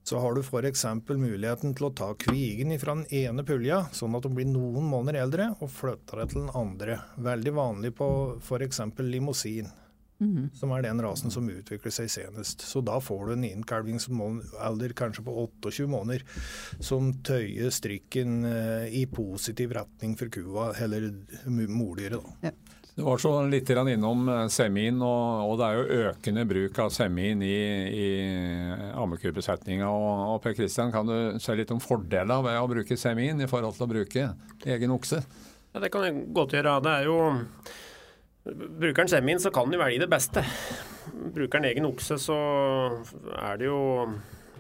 så 0.04 0.20
har 0.20 0.36
du 0.36 0.42
f.eks. 0.42 0.84
muligheten 1.08 1.76
til 1.76 1.88
å 1.88 1.96
ta 1.96 2.14
kvigen 2.14 2.78
fra 2.80 2.96
den 2.96 3.06
ene 3.12 3.44
pulja, 3.44 3.90
sånn 3.92 4.16
at 4.16 4.24
hun 4.24 4.36
blir 4.36 4.46
noen 4.48 4.84
måneder 4.84 5.22
eldre, 5.24 5.56
og 5.62 5.70
flytte 5.72 6.20
det 6.20 6.30
til 6.32 6.42
den 6.44 6.52
andre. 6.56 7.00
Veldig 7.18 7.54
vanlig 7.56 7.96
på 7.96 8.40
f.eks. 8.42 8.80
limousin, 9.00 9.72
Mhm. 10.24 10.50
som 10.56 10.72
er 10.72 10.86
den 10.86 11.02
rasen 11.04 11.32
som 11.32 11.50
utvikler 11.50 11.92
seg 11.94 12.10
senest. 12.12 12.62
Så 12.62 12.82
da 12.82 13.00
får 13.04 13.28
du 13.28 13.34
en 13.34 13.48
innkalvingsalder 13.48 14.94
kanskje 14.98 15.26
på 15.26 15.36
28 15.62 15.88
måneder, 15.88 16.24
som 16.80 17.12
tøyer 17.24 17.70
strikken 17.74 18.46
eh, 18.46 18.88
i 19.02 19.06
positiv 19.06 19.76
retning 19.76 20.16
for 20.18 20.32
kua, 20.34 20.72
eller 20.80 21.12
mordyret. 21.68 22.24
da. 22.42 22.52
Du 22.96 23.02
var 23.02 23.18
så 23.18 23.32
litt 23.50 23.70
innom 23.70 24.28
eh, 24.30 24.48
semin, 24.54 25.02
og, 25.02 25.50
og 25.50 25.56
det 25.58 25.66
er 25.66 25.78
jo 25.78 26.10
økende 26.12 26.44
bruk 26.46 26.78
av 26.84 26.92
semin 26.94 27.42
i, 27.42 27.56
i 27.90 28.10
ammekubesetninga. 29.02 29.88
Og, 29.90 30.36
og 30.36 30.44
Per 30.44 30.54
Kristian, 30.54 30.92
kan 30.94 31.10
du 31.10 31.40
se 31.42 31.56
litt 31.58 31.74
om 31.74 31.82
fordeler 31.82 32.46
ved 32.46 32.60
å 32.60 32.70
bruke 32.70 32.98
semin 32.98 33.42
i 33.42 33.50
forhold 33.50 33.80
til 33.80 33.88
å 33.88 33.94
bruke 33.96 34.28
egen 34.76 34.94
okse? 34.94 35.24
Ja, 35.74 35.82
det 35.82 35.90
kan 35.90 36.06
jeg 36.06 36.28
godt 36.38 36.54
gjøre. 36.54 36.78
Det 36.86 36.94
er 37.00 37.10
jo 37.10 37.18
Bruker 38.44 39.06
han 39.06 39.12
semien, 39.12 39.40
så 39.40 39.52
kan 39.56 39.70
han 39.72 39.80
velge 39.80 40.04
det 40.04 40.12
beste. 40.12 40.44
Bruker 41.36 41.60
han 41.62 41.70
egen 41.70 41.88
okse, 41.88 42.18
så 42.20 42.40
er 43.40 43.62
det 43.62 43.70
jo 43.70 43.80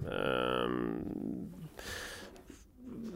eh, 0.08 0.78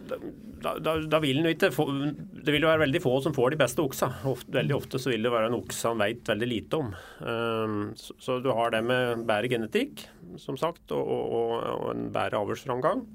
da, 0.08 0.74
da, 0.80 0.94
da 1.08 1.20
vil 1.24 1.42
jo 1.44 1.52
ikke 1.52 1.70
få, 1.76 1.86
Det 1.88 2.54
vil 2.54 2.64
jo 2.64 2.70
være 2.70 2.84
veldig 2.86 3.02
få 3.04 3.14
som 3.24 3.36
får 3.36 3.54
de 3.54 3.62
beste 3.64 3.84
oksa. 3.84 4.12
Ofte, 4.28 4.52
veldig 4.58 4.76
ofte 4.76 5.00
så 5.02 5.12
vil 5.14 5.24
det 5.24 5.34
være 5.34 5.52
en 5.52 5.60
okse 5.62 5.92
han 5.92 6.04
vet 6.04 6.32
veldig 6.34 6.52
lite 6.52 6.84
om. 6.84 6.94
Eh, 7.24 7.80
så, 8.04 8.20
så 8.28 8.40
du 8.44 8.52
har 8.52 8.76
det 8.76 8.84
med 8.88 9.26
bedre 9.28 9.52
genetikk, 9.56 10.04
som 10.42 10.60
sagt, 10.60 10.92
og, 10.92 11.04
og, 11.08 11.58
og 11.78 11.92
en 11.96 12.08
bedre 12.12 12.44
avlsframgang. 12.44 13.08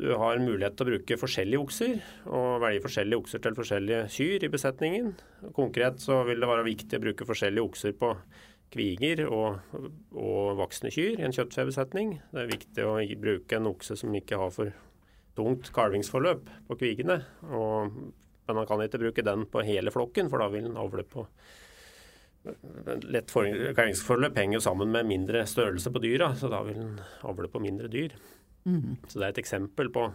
Du 0.00 0.08
har 0.16 0.38
mulighet 0.40 0.78
til 0.78 0.86
å 0.86 0.90
bruke 0.94 1.16
forskjellige 1.20 1.60
okser, 1.60 1.98
og 2.32 2.62
velge 2.62 2.84
forskjellige 2.86 3.20
okser 3.20 3.42
til 3.44 3.56
forskjellige 3.58 4.04
kyr 4.14 4.46
i 4.46 4.52
besetningen. 4.52 5.10
Konkret 5.56 6.00
så 6.00 6.22
vil 6.28 6.40
det 6.40 6.48
være 6.48 6.64
viktig 6.64 6.96
å 6.96 7.02
bruke 7.02 7.26
forskjellige 7.28 7.66
okser 7.68 7.96
på 8.00 8.14
kviger 8.72 9.26
og, 9.26 9.58
og 10.14 10.56
voksne 10.60 10.92
kyr 10.94 11.20
i 11.20 11.26
en 11.26 11.36
kjøttfebesetning. 11.36 12.14
Det 12.32 12.42
er 12.42 12.52
viktig 12.54 12.86
å 12.86 12.96
bruke 13.20 13.58
en 13.58 13.68
okse 13.74 13.98
som 14.00 14.16
ikke 14.16 14.40
har 14.40 14.54
for 14.54 14.72
tungt 15.36 15.68
kalvingsforløp 15.76 16.48
på 16.70 16.78
kvigene. 16.80 17.20
Og, 17.50 18.00
men 18.48 18.60
man 18.62 18.68
kan 18.70 18.80
ikke 18.86 19.02
bruke 19.04 19.26
den 19.26 19.44
på 19.52 19.66
hele 19.68 19.92
flokken, 19.92 20.32
for 20.32 20.40
da 20.40 20.48
vil 20.54 20.70
den 20.70 20.80
avle 20.80 21.04
på 21.04 21.28
Lett 22.40 23.28
kalvingsforløp 23.28 24.38
henger 24.40 24.56
jo 24.56 24.62
sammen 24.64 24.88
med 24.88 25.04
mindre 25.04 25.42
størrelse 25.44 25.90
på 25.92 26.00
dyra, 26.00 26.30
så 26.40 26.48
da 26.48 26.62
vil 26.64 26.78
den 26.78 26.94
avle 27.28 27.50
på 27.52 27.60
mindre 27.60 27.90
dyr. 27.92 28.14
Mhm. 28.68 28.96
Så 29.08 29.18
det 29.18 29.26
er 29.26 29.34
et 29.34 29.42
eksempel 29.42 29.88
på, 29.92 30.06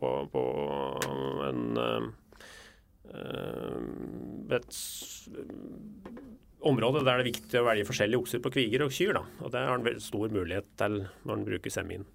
på, 0.00 0.10
på 0.32 0.42
en 1.48 1.64
eh, 1.76 2.10
et 4.52 4.76
område 6.62 7.02
der 7.02 7.18
det 7.18 7.24
er 7.24 7.28
viktig 7.28 7.60
å 7.60 7.66
velge 7.66 7.88
forskjellige 7.88 8.22
okser 8.22 8.42
på 8.42 8.52
kviger 8.54 8.84
og 8.86 8.94
kyr. 8.94 9.16
Da. 9.18 9.22
Og 9.42 9.52
det 9.52 9.62
har 9.66 9.76
en 9.76 9.86
veldig 9.86 10.04
stor 10.04 10.32
mulighet 10.32 10.68
til 10.80 10.98
når 11.26 11.36
en 11.36 11.46
bruker 11.48 11.74
semin. 11.74 12.06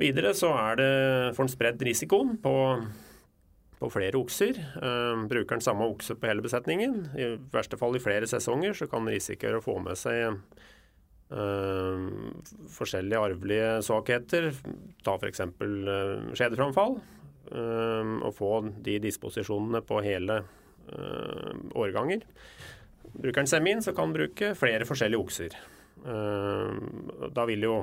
Videre 0.00 0.32
så 0.34 0.50
er 0.58 0.78
det, 0.80 0.92
for 1.36 1.44
en 1.44 1.52
spredd 1.52 1.82
risiko 1.86 2.24
på, 2.42 2.54
på 3.78 3.90
flere 3.94 4.18
okser. 4.18 4.58
Uh, 4.80 5.26
bruker 5.30 5.58
en 5.58 5.66
samme 5.68 5.86
okse 5.92 6.16
på 6.18 6.30
hele 6.30 6.42
besetningen, 6.42 6.96
i 7.14 7.34
verste 7.54 7.78
fall 7.78 7.94
i 7.94 8.02
flere 8.02 8.26
sesonger, 8.30 8.74
så 8.74 8.88
kan 8.90 9.04
en 9.04 9.14
risikere 9.14 9.60
å 9.60 9.64
få 9.64 9.78
med 9.84 10.00
seg 10.00 10.40
forskjellige 12.74 13.20
arvelige 13.20 13.70
svakheter. 13.82 14.50
Ta 15.04 15.16
f.eks. 15.18 15.40
Uh, 15.60 16.30
skjedeframfall. 16.36 16.98
eh, 17.52 18.12
og 18.24 18.32
få 18.36 18.52
de 18.84 18.98
disposisjonene 19.02 19.82
på 19.84 20.00
hele 20.04 20.38
eh, 20.40 21.50
årganger. 21.76 22.24
Bruker 23.14 23.44
en 23.44 23.50
semin, 23.50 23.82
så 23.84 23.92
kan 23.94 24.08
en 24.08 24.16
bruke 24.16 24.54
flere 24.58 24.86
forskjellige 24.88 25.20
okser. 25.20 25.58
Eh, 26.04 27.28
da 27.36 27.44
vil 27.48 27.66
jo 27.68 27.76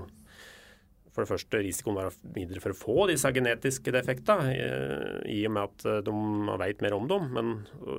for 1.12 1.26
det 1.26 1.32
første 1.34 1.60
risikoen 1.60 1.98
være 2.00 2.34
mindre 2.38 2.62
for 2.64 2.72
å 2.72 2.78
få 2.80 3.08
disse 3.10 3.28
genetiske 3.36 3.92
defektene, 3.92 4.54
eh, 4.56 5.18
i 5.34 5.42
og 5.48 5.56
med 5.58 5.64
at 5.68 5.88
eh, 5.90 6.04
de 6.08 6.58
vet 6.64 6.84
mer 6.86 6.96
om 6.96 7.10
dem. 7.10 7.32
Men 7.36 7.56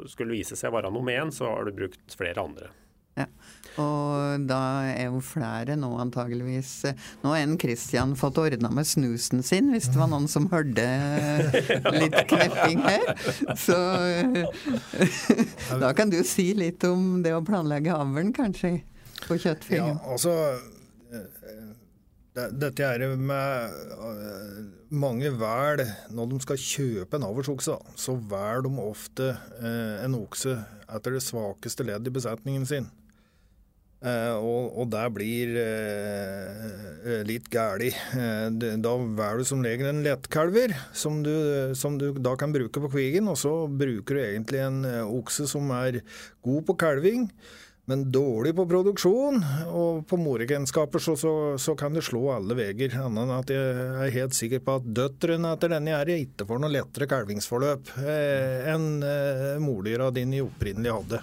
skulle 0.09 0.33
det 0.33 0.41
vise 0.43 0.57
seg 0.57 0.73
å 0.73 0.79
være 0.79 0.93
noe 0.95 1.05
med 1.05 1.21
en, 1.21 1.35
så 1.35 1.51
har 1.53 1.69
du 1.69 1.77
brukt 1.77 2.17
flere 2.17 2.41
andre. 2.41 2.73
Og 3.81 4.45
da 4.49 4.61
er 4.91 5.09
jo 5.09 5.21
flere 5.25 5.77
nå 5.81 5.89
antageligvis 6.03 6.73
Nå 7.23 7.33
har 7.33 7.41
en 7.41 7.55
Christian 7.61 8.13
fått 8.19 8.41
ordna 8.43 8.69
med 8.75 8.89
snusen 8.89 9.41
sin, 9.47 9.71
hvis 9.73 9.89
det 9.93 10.01
var 10.01 10.11
noen 10.13 10.29
som 10.29 10.49
hørte 10.53 10.85
litt 12.03 12.19
knepping 12.29 12.83
her. 12.85 13.13
Så 13.57 13.79
da 15.83 15.93
kan 15.97 16.13
du 16.13 16.21
si 16.27 16.51
litt 16.59 16.85
om 16.89 17.23
det 17.25 17.35
å 17.37 17.45
planlegge 17.47 17.95
avlen, 17.95 18.33
kanskje, 18.37 18.81
på 19.23 19.39
Ja, 19.71 19.95
altså 20.11 20.33
eh, 21.15 21.69
Dette 22.33 22.87
er 22.89 23.05
med 23.21 23.75
eh, 23.93 24.63
mange 24.91 25.31
vel 25.37 25.83
Når 26.11 26.31
de 26.31 26.41
skal 26.43 26.59
kjøpe 26.61 27.19
en 27.19 27.27
avlsokse, 27.29 27.77
så 27.95 28.17
velger 28.17 28.67
de 28.67 28.73
ofte 28.83 29.29
eh, 29.61 30.03
en 30.03 30.17
okse 30.19 30.57
etter 30.93 31.17
det 31.17 31.23
svakeste 31.25 31.87
leddet 31.87 32.11
i 32.11 32.17
besetningen 32.19 32.67
sin. 32.69 32.91
Eh, 34.03 34.35
og, 34.35 34.73
og 34.83 34.89
det 34.91 35.03
blir 35.15 35.53
eh, 35.63 37.21
litt 37.29 37.47
gæli. 37.53 37.93
Eh, 38.19 38.49
da 38.83 38.95
velger 38.99 39.43
du 39.43 39.47
som 39.47 39.63
regel 39.63 39.93
en 39.93 40.03
lettkalver, 40.03 40.75
som 40.91 41.21
du, 41.23 41.31
som 41.79 42.01
du 42.01 42.09
da 42.19 42.35
kan 42.39 42.55
bruke 42.55 42.83
på 42.83 42.91
kvigen. 42.97 43.31
Og 43.31 43.39
så 43.39 43.53
bruker 43.71 44.19
du 44.19 44.23
egentlig 44.25 44.65
en 44.65 44.83
eh, 44.89 45.05
okse 45.07 45.47
som 45.51 45.71
er 45.79 46.01
god 46.43 46.67
på 46.67 46.79
kalving, 46.83 47.29
men 47.91 48.05
dårlig 48.15 48.53
på 48.57 48.67
produksjon. 48.71 49.41
Og 49.75 50.05
på 50.09 50.19
moregenskaper 50.21 51.03
så, 51.03 51.17
så, 51.19 51.33
så 51.59 51.75
kan 51.79 51.97
det 51.97 52.05
slå 52.07 52.23
alle 52.37 52.57
veier. 52.59 52.95
Annet 53.03 53.25
enn 53.25 53.35
at 53.35 53.53
jeg 53.53 53.89
er 54.07 54.15
helt 54.17 54.39
sikker 54.39 54.63
på 54.63 54.79
at 54.79 54.87
døtrene 54.99 55.55
etter 55.57 55.75
denne 55.75 55.97
her 55.97 56.13
ikke 56.15 56.47
får 56.49 56.63
noe 56.63 56.73
lettere 56.73 57.11
kalvingsforløp 57.11 57.93
eh, 58.05 58.71
enn 58.73 58.89
eh, 59.07 59.59
mordyra 59.63 60.13
dine 60.15 60.45
opprinnelig 60.47 60.95
hadde. 60.95 61.23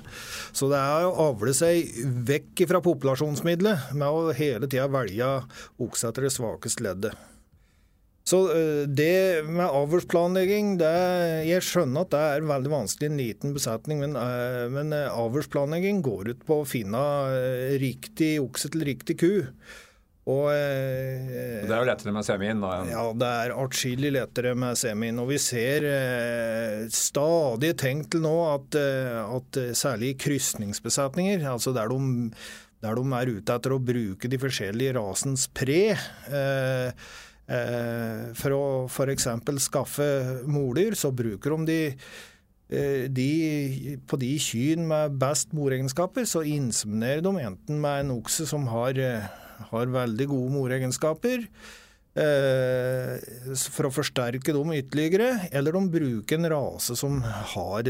Så 0.51 0.71
det 0.71 0.83
er 0.83 1.07
å 1.07 1.29
avle 1.29 1.55
seg 1.55 1.95
vekk 2.27 2.67
fra 2.69 2.83
populasjonsmiddelet 2.83 3.93
med 3.95 4.07
å 4.09 4.35
hele 4.35 4.67
tida 4.67 4.89
velge 4.91 5.33
okse 5.79 6.11
etter 6.11 6.27
det 6.27 6.35
svakeste 6.35 6.85
leddet. 6.85 7.28
Så 8.29 8.39
eh, 8.53 8.86
det 8.86 9.45
med 9.48 9.65
avlsplanlegging 9.65 10.75
Jeg 11.48 11.65
skjønner 11.65 12.05
at 12.05 12.13
det 12.13 12.24
er 12.36 12.48
veldig 12.50 12.71
vanskelig 12.74 13.07
i 13.07 13.12
en 13.13 13.19
liten 13.19 13.55
besetning, 13.55 14.03
men, 14.03 14.15
eh, 14.19 14.65
men 14.74 14.93
eh, 14.95 15.09
avlsplanlegging 15.09 16.03
går 16.05 16.33
ut 16.33 16.48
på 16.48 16.62
å 16.62 16.67
finne 16.67 17.03
riktig 17.81 18.36
okse 18.43 18.71
til 18.74 18.86
riktig 18.91 19.19
ku. 19.21 19.31
Og 20.29 20.51
eh, 20.53 21.63
Det 21.65 21.74
er 21.74 21.79
jo 21.79 21.88
lettere 21.89 22.13
med 22.13 22.27
semien? 22.27 22.62
Da. 22.62 22.74
ja, 22.86 23.03
det 23.17 23.29
er 23.41 23.55
atskillig 23.57 24.12
lettere 24.13 24.53
med 24.53 24.77
semien. 24.77 25.21
Og 25.24 25.31
vi 25.31 25.39
ser 25.41 25.88
eh, 25.89 26.83
stadig 26.93 27.74
tegn 27.81 28.03
til 28.12 28.21
nå 28.27 28.36
at, 28.51 28.77
at 28.77 29.62
særlig 29.79 30.13
krysningsbesetninger, 30.21 31.48
altså 31.50 31.74
der 31.74 31.89
de, 31.89 32.29
der 32.86 33.00
de 33.00 33.07
er 33.17 33.33
ute 33.39 33.57
etter 33.57 33.74
å 33.74 33.81
bruke 33.81 34.29
de 34.29 34.39
forskjellige 34.43 35.00
rasens 35.00 35.48
pre 35.55 35.81
eh, 35.95 37.09
for 37.50 38.53
å 38.53 38.65
f.eks. 38.86 39.25
skaffe 39.65 40.10
mordyr, 40.46 40.94
så 40.94 41.10
bruker 41.15 41.56
de 41.58 41.65
de 41.65 41.79
de, 42.70 43.98
på 44.06 44.18
de 44.22 44.36
kyrne 44.38 44.86
med 44.86 45.18
best 45.18 45.56
moregenskaper, 45.58 46.27
så 46.29 46.44
inseminerer 46.46 47.24
de 47.25 47.34
enten 47.41 47.82
med 47.82 48.03
en 48.03 48.12
okse 48.20 48.46
som 48.46 48.68
har, 48.70 49.00
har 49.72 49.94
veldig 49.96 50.27
gode 50.29 50.53
moregenskaper, 50.53 51.48
for 52.13 53.88
å 53.88 53.94
forsterke 53.94 54.53
dem 54.53 54.74
ytterligere, 54.75 55.48
eller 55.56 55.77
de 55.77 55.82
bruker 55.94 56.38
en 56.39 56.50
rase 56.51 56.98
som 57.00 57.22
har, 57.24 57.89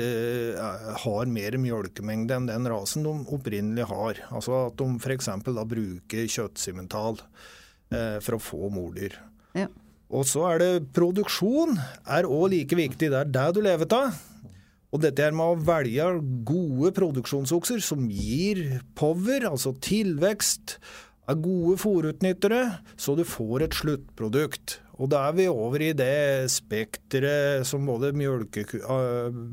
har 1.03 1.31
mer 1.31 1.57
mjølkemengde 1.59 2.35
enn 2.37 2.49
den 2.51 2.67
rasen 2.69 3.07
de 3.07 3.13
opprinnelig 3.35 3.87
har. 3.89 4.21
Altså 4.29 4.67
at 4.67 4.77
de 4.79 4.87
f.eks. 4.99 5.31
da 5.47 5.65
bruker 5.67 6.29
kjøttsimental 6.29 7.19
for 7.89 8.37
å 8.37 8.43
få 8.43 8.69
mordyr. 8.75 9.17
Ja. 9.57 9.69
Og 10.09 10.25
så 10.25 10.45
er 10.49 10.61
det 10.61 10.71
produksjon 10.97 11.77
er 12.09 12.25
òg 12.25 12.49
like 12.55 12.77
viktig. 12.77 13.11
Det 13.11 13.19
er 13.19 13.29
det 13.29 13.47
du 13.55 13.61
lever 13.65 13.89
av. 13.93 14.17
Og 14.89 15.03
dette 15.03 15.21
her 15.21 15.35
med 15.37 15.45
å 15.45 15.59
velge 15.61 16.07
gode 16.49 16.89
produksjonsokser 16.97 17.81
som 17.85 18.07
gir 18.09 18.79
power, 18.97 19.45
altså 19.51 19.75
tilvekst, 19.85 20.79
er 21.29 21.37
gode 21.37 21.77
fòrutnyttere, 21.77 22.61
så 22.97 23.13
du 23.13 23.21
får 23.27 23.67
et 23.67 23.77
sluttprodukt. 23.77 24.79
Og 24.99 25.11
da 25.13 25.21
er 25.29 25.35
vi 25.37 25.45
over 25.47 25.83
i 25.85 25.91
det 25.95 26.49
spekteret 26.51 27.63
som 27.69 27.85
både 27.87 28.09
mjølke, 28.17 28.65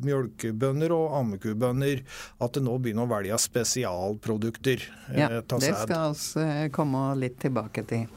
mjølkebønder 0.02 0.94
og 0.96 1.14
ammekubønder 1.20 2.02
At 2.42 2.56
det 2.56 2.64
nå 2.66 2.80
begynner 2.82 3.06
å 3.06 3.12
velge 3.14 3.38
spesialprodukter. 3.44 4.88
Ja, 5.14 5.30
det 5.38 5.74
skal 5.86 6.16
vi 6.18 6.70
komme 6.74 7.10
litt 7.20 7.38
tilbake 7.44 7.86
til. 7.86 8.08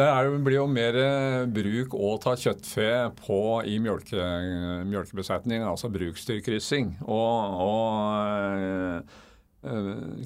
Det 0.00 0.06
er, 0.08 0.30
blir 0.40 0.56
jo 0.56 0.66
mer 0.70 0.96
bruk 1.52 1.92
å 1.92 2.14
ta 2.22 2.32
kjøttfe 2.40 2.86
på 3.18 3.40
i 3.68 3.74
mjølke, 3.84 4.28
mjølkebesetning, 4.88 5.66
altså 5.68 5.90
bruksdyrkryssing. 5.92 6.94
Og 7.04 7.36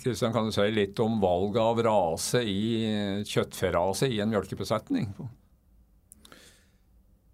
Kristian, 0.04 0.30
kan 0.30 0.46
du 0.46 0.54
si 0.54 0.68
litt 0.70 1.00
om 1.02 1.18
valget 1.22 1.58
av 1.64 1.82
rase 1.88 2.44
i 2.46 3.24
kjøttferase 3.26 4.06
i 4.14 4.20
en 4.22 4.30
mjølkebesetning? 4.30 5.10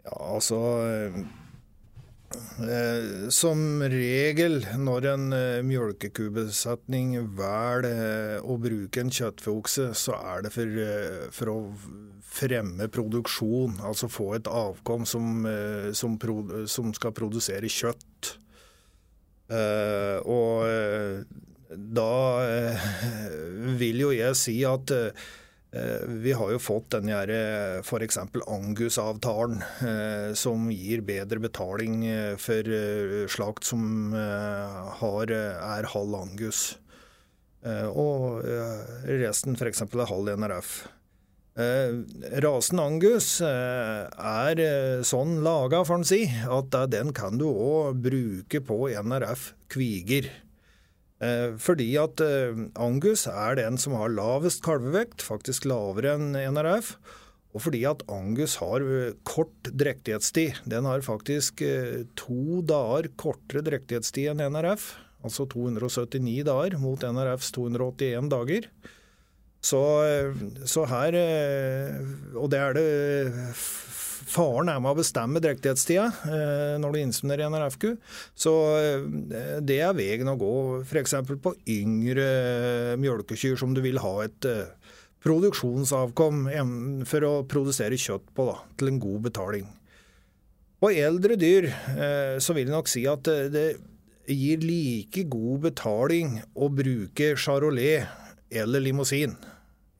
Ja, 0.08 0.16
altså 0.16 0.62
Eh, 1.10 1.20
som 3.34 3.82
regel 3.90 4.60
når 4.78 5.06
en 5.10 5.32
eh, 5.34 5.62
mjølkekubesetning 5.66 7.16
velger 7.38 7.88
eh, 7.88 8.36
å 8.44 8.54
bruke 8.60 9.02
en 9.02 9.10
kjøttfeokse, 9.10 9.88
så 9.98 10.14
er 10.18 10.44
det 10.46 10.52
for, 10.54 10.78
for, 11.34 11.50
å 11.50 11.58
fremme 12.30 12.86
produksjon. 12.92 13.80
Altså 13.82 14.10
få 14.12 14.34
et 14.38 14.46
avkom 14.46 15.06
som, 15.08 15.42
som, 15.96 16.14
som 16.70 16.94
skal 16.94 17.16
produsere 17.16 17.66
kjøtt. 17.66 18.36
Og 20.30 21.26
da 21.98 22.14
vil 23.82 24.04
jo 24.04 24.12
jeg 24.14 24.38
si 24.38 24.60
at 24.62 24.94
Eh, 24.94 25.10
vi 26.06 26.32
har 26.34 26.50
jo 26.50 26.58
fått 26.58 26.90
den 26.96 27.10
f.eks. 27.86 28.18
Angus-avtalen, 28.46 29.62
eh, 29.86 30.34
som 30.34 30.70
gir 30.74 31.04
bedre 31.06 31.38
betaling 31.38 32.06
eh, 32.06 32.36
for 32.36 32.66
slakt 33.30 33.68
som 33.68 34.12
har, 35.00 35.30
er 35.30 35.90
halv 35.94 36.16
Angus. 36.18 36.78
Og 37.92 38.40
resten 39.04 39.54
f.eks. 39.54 39.84
er 39.84 40.10
halv 40.10 40.32
NRF. 40.40 40.72
Rasen 42.40 42.80
Angus 42.80 43.28
er 43.44 44.62
sånn 45.04 45.42
laga, 45.44 45.82
får 45.84 46.00
en 46.00 46.06
si, 46.08 46.22
at 46.24 46.78
den 46.88 47.12
kan 47.12 47.36
du 47.36 47.50
òg 47.50 48.00
bruke 48.06 48.62
på 48.64 48.86
NRF 48.96 49.50
kviger. 49.70 50.30
Eh, 51.20 51.56
fordi 51.60 51.90
at 52.00 52.20
eh, 52.24 52.56
Angus 52.80 53.26
er 53.28 53.58
den 53.58 53.76
som 53.80 53.96
har 53.98 54.12
lavest 54.14 54.62
kalvevekt, 54.64 55.24
faktisk 55.24 55.66
lavere 55.68 56.14
enn 56.16 56.32
NRF. 56.56 56.94
Og 57.50 57.64
fordi 57.66 57.82
at 57.88 58.04
Angus 58.12 58.56
har 58.62 58.84
eh, 58.84 59.12
kort 59.28 59.68
drektighetstid. 59.68 60.62
Den 60.70 60.88
har 60.88 61.04
faktisk 61.04 61.60
to 62.16 62.62
dager 62.64 63.10
kortere 63.20 63.64
drektighetstid 63.66 64.32
enn 64.32 64.46
NRF. 64.56 64.94
Altså 65.20 65.44
279 65.52 66.40
dager 66.48 66.78
mot 66.80 67.04
NRFs 67.04 67.52
281 67.52 68.32
dager. 68.32 68.70
Så, 69.60 69.76
så 70.64 70.86
her 70.88 71.12
Og 72.32 72.46
det 72.48 72.60
er 72.64 72.72
det 72.72 72.86
Faren 74.30 74.70
er 74.70 74.78
med 74.82 74.92
å 74.92 74.98
bestemme 75.00 75.42
drektighetstida 75.42 76.06
eh, 76.30 76.74
når 76.82 76.94
du 76.94 76.98
inseminerer 77.00 77.48
en 77.48 77.56
RFQ. 77.64 77.86
Så 78.38 78.54
eh, 78.78 79.08
det 79.66 79.80
er 79.82 79.96
veien 79.98 80.30
å 80.30 80.38
gå 80.38 80.52
f.eks. 80.84 81.16
på 81.42 81.54
yngre 81.74 82.28
mjølkekyr 83.00 83.58
som 83.60 83.74
du 83.74 83.82
vil 83.84 84.00
ha 84.02 84.14
et 84.26 84.48
eh, 84.48 84.94
produksjonsavkom 85.24 86.46
for 87.08 87.26
å 87.28 87.34
produsere 87.50 87.98
kjøtt 88.00 88.30
på, 88.36 88.46
da, 88.48 88.56
til 88.80 88.92
en 88.92 89.02
god 89.02 89.26
betaling. 89.28 89.68
På 90.80 90.88
eldre 90.96 91.36
dyr 91.36 91.66
så 92.40 92.54
vil 92.56 92.70
jeg 92.70 92.72
nok 92.72 92.88
si 92.88 93.02
at 93.04 93.28
det 93.52 93.66
gir 94.32 94.62
like 94.64 95.26
god 95.28 95.66
betaling 95.66 96.38
å 96.56 96.70
bruke 96.72 97.34
charolais 97.36 98.08
eller 98.48 98.80
limousin. 98.80 99.36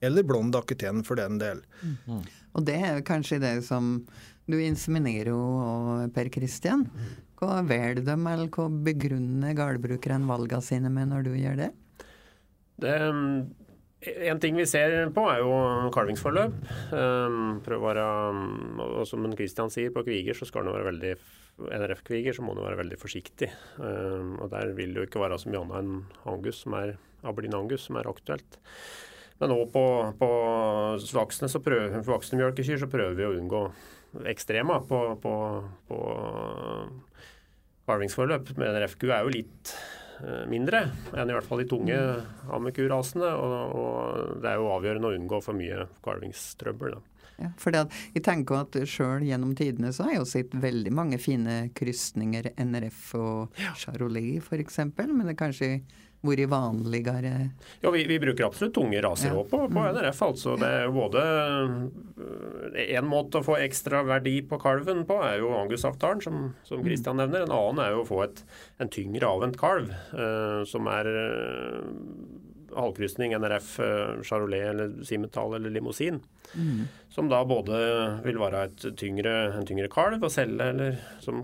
Eller 0.01 0.25
blond 0.25 0.57
akuten 0.57 1.03
for 1.05 1.21
den 1.21 1.37
del. 1.37 1.61
Mm 1.83 1.97
-hmm. 2.07 2.23
Og 2.55 2.65
det 2.67 2.77
er 2.77 3.05
kanskje 3.07 3.41
det 3.43 3.55
som 3.67 3.97
du 4.49 4.57
inseminerer 4.59 5.31
jo, 5.31 5.41
Per 6.15 6.31
Kristian. 6.33 6.87
Hva 7.39 7.61
velger 7.65 8.03
dem, 8.05 8.27
eller 8.29 8.51
hva 8.53 8.67
begrunner 8.69 9.55
gårdbrukerne 9.57 10.29
valgene 10.29 10.65
sine 10.65 10.91
med 10.93 11.09
når 11.13 11.25
du 11.29 11.33
gjør 11.37 11.57
det? 11.63 11.71
det 12.81 12.95
en 14.01 14.39
ting 14.41 14.57
vi 14.57 14.65
ser 14.65 15.11
på, 15.13 15.27
er 15.29 15.43
jo 15.43 15.91
kalvingsforløp. 15.93 16.55
Prøv 17.65 17.85
være, 17.85 18.07
og 18.81 19.05
Som 19.09 19.29
Kristian 19.37 19.69
sier, 19.73 19.93
på 19.93 20.03
kviger 20.07 20.37
så 20.37 20.49
skal 20.49 20.65
være 20.73 20.89
veldig 20.89 21.13
NRF-kviger 21.69 22.35
så 22.35 22.45
må 22.45 22.55
du 22.55 22.63
være 22.63 22.79
veldig 22.81 22.97
forsiktig. 22.99 23.51
Um, 23.77 24.37
og 24.41 24.51
Der 24.53 24.73
vil 24.77 24.93
det 24.93 25.03
jo 25.03 25.07
ikke 25.09 25.21
være 25.21 25.39
så 25.41 25.51
mye 25.51 25.61
annet 25.61 25.79
enn 25.81 25.95
angus, 26.33 26.63
som 26.63 26.77
er 26.79 26.95
angus, 27.23 27.87
som 27.87 27.99
er 27.99 28.09
aktuelt. 28.09 28.59
Men 29.41 29.55
òg 29.55 29.71
på, 29.73 29.83
på 30.19 30.27
voksne, 31.17 31.49
så 31.49 31.61
prøver, 31.65 32.03
voksne 32.05 32.37
mjølkekyr 32.37 32.83
så 32.83 32.89
prøver 32.91 33.17
vi 33.17 33.25
å 33.25 33.33
unngå 33.39 33.63
ekstrema 34.29 34.81
på, 34.85 34.99
på, 35.23 35.33
på 35.89 36.01
kalvingsforløp. 37.89 38.53
Men 38.61 38.77
RFQ 38.83 39.07
er 39.09 39.23
jo 39.25 39.33
litt 39.33 39.71
eh, 40.21 40.43
mindre 40.51 40.83
enn 41.15 41.31
i 41.31 41.37
hvert 41.37 41.47
fall 41.47 41.63
de 41.63 41.69
tunge 41.71 41.97
ammekurasene. 42.53 43.31
Og, 43.33 43.55
og 43.81 44.43
det 44.43 44.51
er 44.51 44.61
jo 44.61 44.69
avgjørende 44.75 45.09
å 45.09 45.17
unngå 45.17 45.41
for 45.45 45.57
mye 45.57 45.87
kalvingstrøbbel. 46.05 46.99
Ja, 47.41 47.49
for 47.57 47.73
jeg 47.73 48.21
tenker 48.21 48.61
at 48.61 48.77
Sjøl 48.85 49.25
gjennom 49.25 49.55
tidene 49.57 49.89
så 49.95 50.05
har 50.05 50.13
jeg 50.13 50.21
jo 50.21 50.29
sett 50.29 50.53
veldig 50.61 50.93
mange 50.93 51.17
fine 51.17 51.63
krysninger, 51.73 52.51
NRF 52.61 53.03
og 53.17 53.61
Charolais 53.81 54.37
f.eks., 54.43 54.83
men 54.99 55.23
det 55.25 55.33
er 55.33 55.39
kanskje 55.39 55.71
vært 56.25 56.49
vanligere? 56.51 57.33
Ja, 57.81 57.91
vi, 57.93 58.03
vi, 58.09 58.19
bruker 58.21 58.47
absolutt 58.47 58.75
tunge 58.75 59.01
raser 59.03 59.33
òg 59.33 59.43
ja. 59.43 59.47
på, 59.49 59.61
på, 59.65 59.79
mm. 59.79 59.97
NRF. 59.97 60.21
altså. 60.27 60.55
Det 60.61 60.69
er 60.69 60.85
jo 60.85 60.93
både 60.95 61.23
En 62.99 63.09
måte 63.09 63.41
å 63.41 63.45
få 63.45 63.57
ekstra 63.61 64.03
verdi 64.07 64.37
på 64.45 64.59
kalven 64.61 65.03
på 65.09 65.17
er 65.25 65.39
jo 65.41 65.53
Angus-avtalen, 65.57 66.21
som, 66.23 66.43
som 66.67 66.83
Christian 66.85 67.17
mm. 67.17 67.23
nevner. 67.23 67.47
En 67.47 67.55
annen 67.57 67.83
er 67.85 67.95
jo 67.95 68.03
å 68.03 68.09
få 68.11 68.21
et, 68.27 68.43
en 68.81 68.91
tyngre 68.91 69.29
avvent 69.29 69.57
kalv, 69.59 69.89
uh, 70.13 70.61
som 70.69 70.89
er 70.91 71.09
uh, 71.09 71.81
halvkrysning, 72.77 73.35
NRF, 73.41 73.73
uh, 73.81 74.21
Charolais 74.27 74.69
eller 74.71 75.01
Simmental 75.07 75.57
eller 75.57 75.73
limousin. 75.73 76.21
Mm. 76.53 76.85
Som 77.11 77.29
da 77.31 77.41
både 77.47 77.77
vil 78.25 78.39
være 78.39 78.67
tyngre, 78.99 79.35
en 79.57 79.67
tyngre 79.67 79.89
kalv 79.91 80.23
å 80.23 80.31
selge 80.31 80.69
eller 80.73 80.99
som 81.23 81.43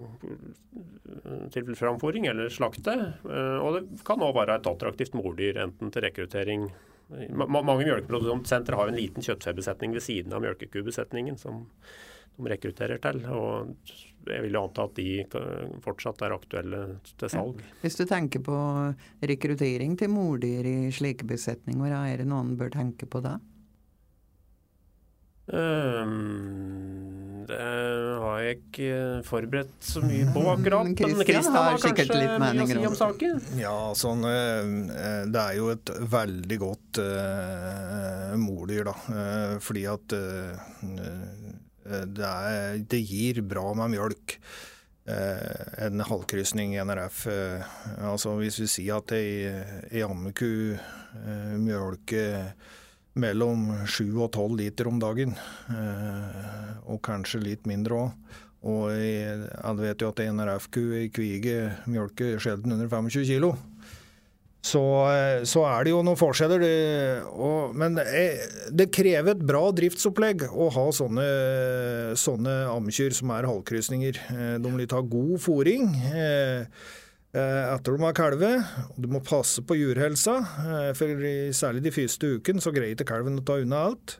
til 1.53 1.75
framforing 1.77 2.27
eller 2.31 2.51
slakte. 2.53 2.95
Eh, 3.27 3.57
og 3.61 3.77
det 3.77 4.03
kan 4.07 4.23
òg 4.23 4.35
være 4.37 4.59
et 4.59 4.69
attraktivt 4.69 5.17
mordyr, 5.17 5.63
enten 5.65 5.93
til 5.93 6.07
rekruttering 6.07 6.69
Mange 7.07 7.77
mjølkeprodusenter 7.79 8.75
har 8.75 8.89
en 8.89 8.97
liten 8.99 9.23
kjøttfebesetning 9.23 9.93
ved 9.95 10.03
siden 10.03 10.33
av 10.35 10.41
mjølkekubesetningen 10.43 11.37
som 11.39 11.61
de 12.35 12.49
rekrutterer 12.51 12.99
til. 12.99 13.21
og 13.31 13.71
jeg 14.27 14.43
vil 14.43 14.57
jo 14.57 14.63
anta 14.65 14.83
at 14.89 14.97
de 14.97 15.79
fortsatt 15.85 16.21
er 16.27 16.35
aktuelle 16.35 16.81
til 17.07 17.31
salg. 17.31 17.61
Hvis 17.79 17.95
du 17.95 18.03
tenker 18.09 18.43
på 18.43 18.57
rekruttering 19.31 19.95
til 19.95 20.11
mordyr 20.11 20.67
i 20.67 20.91
slike 20.91 21.23
besetninger, 21.29 21.95
er 21.95 22.19
det 22.19 22.27
noen 22.27 22.57
bør 22.59 22.73
tenke 22.75 23.07
på 23.07 23.23
da? 23.23 23.37
Um, 25.47 26.97
det 27.47 27.57
har 28.19 28.39
jeg 28.43 28.57
ikke 28.57 28.87
forberedt 29.23 29.85
så 29.87 30.01
mye 30.03 30.27
på 30.35 30.41
akkurat. 30.51 30.89
Men 30.99 31.21
Kristian 31.23 31.55
har 31.55 31.79
sikkert 31.79 32.11
litt 32.11 32.33
meninger 32.43 32.81
om 32.89 32.97
saken. 32.99 33.39
Ja, 33.59 33.75
sånn, 33.95 34.25
eh, 34.27 35.23
det 35.31 35.43
er 35.43 35.55
jo 35.55 35.69
et 35.71 35.91
veldig 36.11 36.57
godt 36.59 36.99
uh, 36.99 38.33
mordyr, 38.41 38.89
da. 38.89 38.95
Uh, 39.07 39.53
fordi 39.63 39.85
at 39.87 40.17
uh, 40.17 40.81
det, 41.87 42.31
er, 42.33 42.81
det 42.83 43.03
gir 43.07 43.43
bra 43.47 43.69
med 43.79 43.95
mjølk. 43.95 44.39
En 45.07 46.01
halvkrysning 46.03 46.73
i 46.75 46.81
NRF. 46.83 47.21
Altså 48.03 48.33
hvis 48.41 48.57
vi 48.59 48.65
sier 48.67 48.97
at 48.99 49.13
ei 49.15 50.01
ammeku 50.03 50.75
mjølker 51.63 52.49
mellom 53.19 53.69
7 53.85 54.03
og 54.15 54.31
12 54.31 54.57
liter 54.59 54.89
om 54.89 54.99
dagen, 55.01 55.33
og 56.87 56.99
kanskje 57.05 57.43
litt 57.43 57.69
mindre 57.69 58.01
òg. 58.03 58.35
Og 58.67 58.89
alle 58.91 59.83
vet 59.85 60.01
jo 60.01 60.09
at 60.11 60.21
en 60.23 60.41
NRF-ku 60.41 60.81
i 60.97 61.07
kvige 61.13 61.71
mjølker 61.87 62.41
sjelden 62.41 62.73
under 62.75 62.89
25 62.89 63.27
kilo. 63.29 63.53
Så, 64.67 64.81
eh, 65.13 65.43
så, 65.47 65.63
er 65.69 65.85
det 65.85 65.93
jo 65.93 66.03
noen 66.03 66.19
forskjeller. 66.19 66.63
Det, 66.63 67.23
og, 67.31 67.75
men 67.77 67.97
det, 67.97 68.89
krever 68.95 69.33
et 69.33 69.43
bra 69.47 69.63
driftsopplegg 69.75 70.47
å 70.49 70.69
ha 70.73 70.85
sånne, 70.95 71.27
sånne 72.19 72.55
ammekyr 72.73 73.15
som 73.15 73.31
er 73.35 73.47
halvkrysninger. 73.47 74.21
Eh, 74.33 74.55
de 74.63 74.73
vil 74.73 74.89
ta 74.89 75.03
god 75.03 75.37
fòring. 75.43 75.91
eh, 76.11 76.87
etter 77.37 77.93
de 77.93 78.03
har 78.03 78.15
kalvet. 78.17 78.77
Du 78.97 79.09
må 79.11 79.21
passe 79.25 79.61
på 79.61 79.77
jurhelsa, 79.77 80.37
for 80.97 81.25
særlig 81.55 81.83
de 81.85 81.93
første 81.93 82.31
ukene 82.37 82.63
så 82.63 82.73
greier 82.75 82.95
ikke 82.95 83.11
kalven 83.13 83.37
å 83.41 83.45
ta 83.45 83.59
unna 83.61 83.83
alt. 83.91 84.17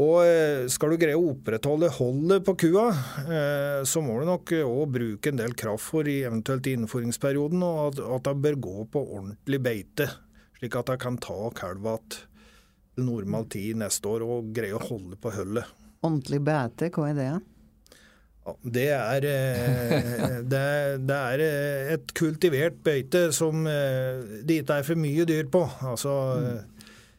Og 0.00 0.22
eh, 0.24 0.64
skal 0.72 0.94
du 0.94 1.00
greie 1.00 1.18
å 1.18 1.32
opprettholde 1.34 1.90
holdet 1.98 2.44
på 2.46 2.54
kua, 2.64 2.86
eh, 3.26 3.80
så 3.84 4.00
må 4.00 4.16
du 4.20 4.28
nok 4.30 4.54
òg 4.62 4.94
bruke 4.94 5.28
en 5.28 5.40
del 5.42 5.52
kraftfôr 5.58 6.08
i 6.08 6.22
eventuelt 6.24 6.68
innforingsperioden, 6.70 7.60
og 7.60 8.00
at 8.00 8.24
det 8.24 8.38
bør 8.40 8.56
gå 8.68 8.86
på 8.94 9.02
ordentlig 9.18 9.60
beite, 9.60 10.08
slik 10.56 10.78
at 10.80 10.94
det 10.94 10.98
kan 11.02 11.20
ta 11.20 11.36
kalva 11.56 11.98
til 12.08 13.04
normal 13.04 13.46
tid 13.52 13.78
neste 13.80 14.08
år 14.08 14.24
og 14.24 14.50
greie 14.56 14.76
å 14.76 14.80
holde 14.80 15.20
på 15.20 15.32
hullet. 15.36 15.68
Ordentlig 16.02 16.40
beite, 16.44 16.88
hva 16.92 17.10
er 17.10 17.18
det? 17.18 17.28
Ja, 17.28 17.38
det 18.62 18.88
er, 18.90 19.24
eh, 19.28 20.38
det, 20.52 20.66
det 21.06 21.18
er 21.18 21.42
et 21.94 22.12
kultivert 22.18 22.80
beite 22.82 23.28
som 23.34 23.64
det 23.64 24.62
ikke 24.62 24.80
er 24.80 24.86
for 24.86 24.98
mye 24.98 25.26
dyr 25.28 25.46
på. 25.52 25.62
Altså 25.86 26.16
mm. 26.42 26.60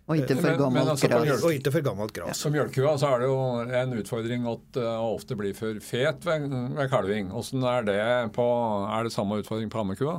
Og 0.04 0.20
ikke 0.20 0.36
for 0.36 0.58
gammelt 0.60 0.90
altså, 0.92 1.08
gras. 1.08 1.44
Og 1.48 1.54
ikke 1.56 1.72
for 1.72 1.86
gammelt 1.86 2.12
gras. 2.16 2.36
Som 2.36 2.52
mjølkekua 2.52 2.98
så 3.00 3.14
er 3.14 3.24
det 3.24 3.30
jo 3.30 3.38
en 3.64 3.94
utfordring 4.02 4.48
at 4.52 4.66
det 4.76 4.88
ofte 5.00 5.38
blir 5.40 5.56
for 5.56 5.80
fet 5.80 6.28
ved, 6.28 6.50
ved 6.76 6.90
kalving. 6.92 7.30
Hvordan 7.32 7.64
er 7.72 7.88
det 7.88 8.00
på 8.36 8.48
Er 8.84 9.08
det 9.08 9.14
samme 9.16 9.40
utfordring 9.40 9.72
på 9.72 9.80
ammekua? 9.80 10.18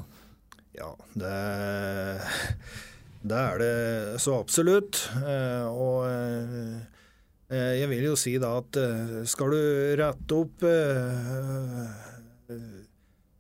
Ja, 0.74 0.88
det, 1.12 1.34
det, 3.22 3.42
er 3.42 3.60
det 3.60 4.22
så 4.24 4.40
absolutt. 4.40 5.04
Og 5.68 6.08
jeg 7.52 7.88
vil 7.90 8.06
jo 8.08 8.14
si 8.16 8.32
da 8.40 8.54
at 8.56 8.78
skal 9.28 9.52
du 9.52 9.60
rette 10.00 10.38
opp 10.38 10.64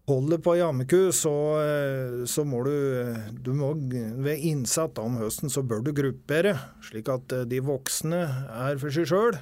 holdet 0.08 0.42
på 0.44 0.56
jammeku, 0.58 1.08
så, 1.16 1.32
eh, 1.62 2.24
så, 2.28 2.44
må 2.44 2.62
du, 2.66 2.74
du 3.44 3.52
må, 3.56 3.72
Ved 4.24 4.44
innsatt 4.44 5.00
om 5.00 5.18
høsten 5.20 5.52
så 5.52 5.64
bør 5.64 5.84
du 5.84 5.94
gruppere, 5.96 6.56
slik 6.84 7.08
at 7.12 7.32
eh, 7.32 7.46
de 7.48 7.62
voksne 7.64 8.22
er 8.66 8.80
for 8.80 8.94
seg 8.94 9.08
sjøl. 9.10 9.38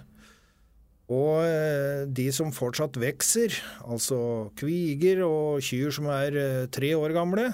Og 1.13 1.43
eh, 1.45 2.05
de 2.07 2.29
som 2.35 2.55
fortsatt 2.55 2.97
vokser, 3.01 3.59
altså 3.83 4.53
kviger 4.59 5.25
og 5.27 5.63
kyr 5.67 5.93
som 5.95 6.09
er 6.15 6.39
tre 6.73 6.95
år 6.97 7.17
gamle, 7.17 7.51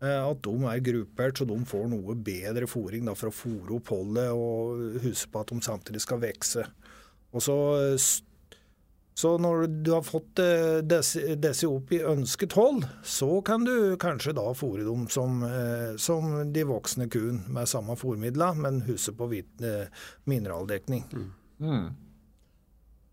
at 0.00 0.38
de 0.46 0.52
er 0.64 0.80
gruppert 0.80 1.36
så 1.36 1.44
de 1.44 1.58
får 1.68 1.90
noe 1.92 2.14
bedre 2.16 2.64
fôring 2.70 3.10
for 3.12 3.28
å 3.28 3.34
fôre 3.36 3.74
opp 3.76 3.90
holdet 3.92 4.30
og 4.32 5.00
huske 5.04 5.28
på 5.28 5.42
at 5.42 5.52
de 5.52 5.60
samtidig 5.66 6.00
skal 6.00 6.22
vokse. 6.22 6.64
Og 7.36 7.44
så 7.44 7.56
så 9.20 9.34
når 9.38 9.66
du 9.84 9.90
har 9.92 10.04
fått 10.06 10.40
eh, 10.40 10.78
disse, 10.86 11.68
opp 11.68 11.90
i 11.92 11.98
ønsket 12.08 12.54
hold, 12.56 12.86
så 13.04 13.40
kan 13.44 13.66
du 13.66 13.98
kanskje 14.00 14.32
da 14.38 14.46
fôre 14.56 14.86
dem 14.86 15.02
som, 15.12 15.42
eh, 15.44 15.90
som 16.00 16.38
de 16.52 16.64
voksne 16.64 17.04
kuene 17.12 17.52
med 17.52 17.68
samme 17.68 17.98
fôrmidler, 18.00 18.56
men 18.56 18.80
huske 18.86 19.12
på 19.18 19.28
eh, 19.36 20.06
mineraldekning. 20.30 21.04
Mm. 21.12 21.28
Mm. 21.60 21.90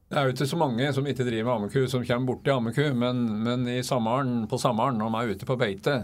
Det 0.08 0.16
er 0.16 0.30
jo 0.30 0.38
ikke 0.38 0.48
så 0.48 0.62
mange 0.62 0.88
som 0.96 1.08
ikke 1.12 1.28
driver 1.28 1.50
med 1.50 1.56
ammeku, 1.58 1.82
som 1.92 2.06
kommer 2.08 2.32
borti 2.32 2.56
ammeku, 2.56 2.86
men, 2.96 3.26
men 3.44 3.68
sommeren, 3.84 4.46
på 4.48 4.62
sommeren 4.64 5.02
når 5.02 5.12
man 5.12 5.26
er 5.26 5.36
ute 5.36 5.50
på 5.50 5.60
beite, 5.60 5.98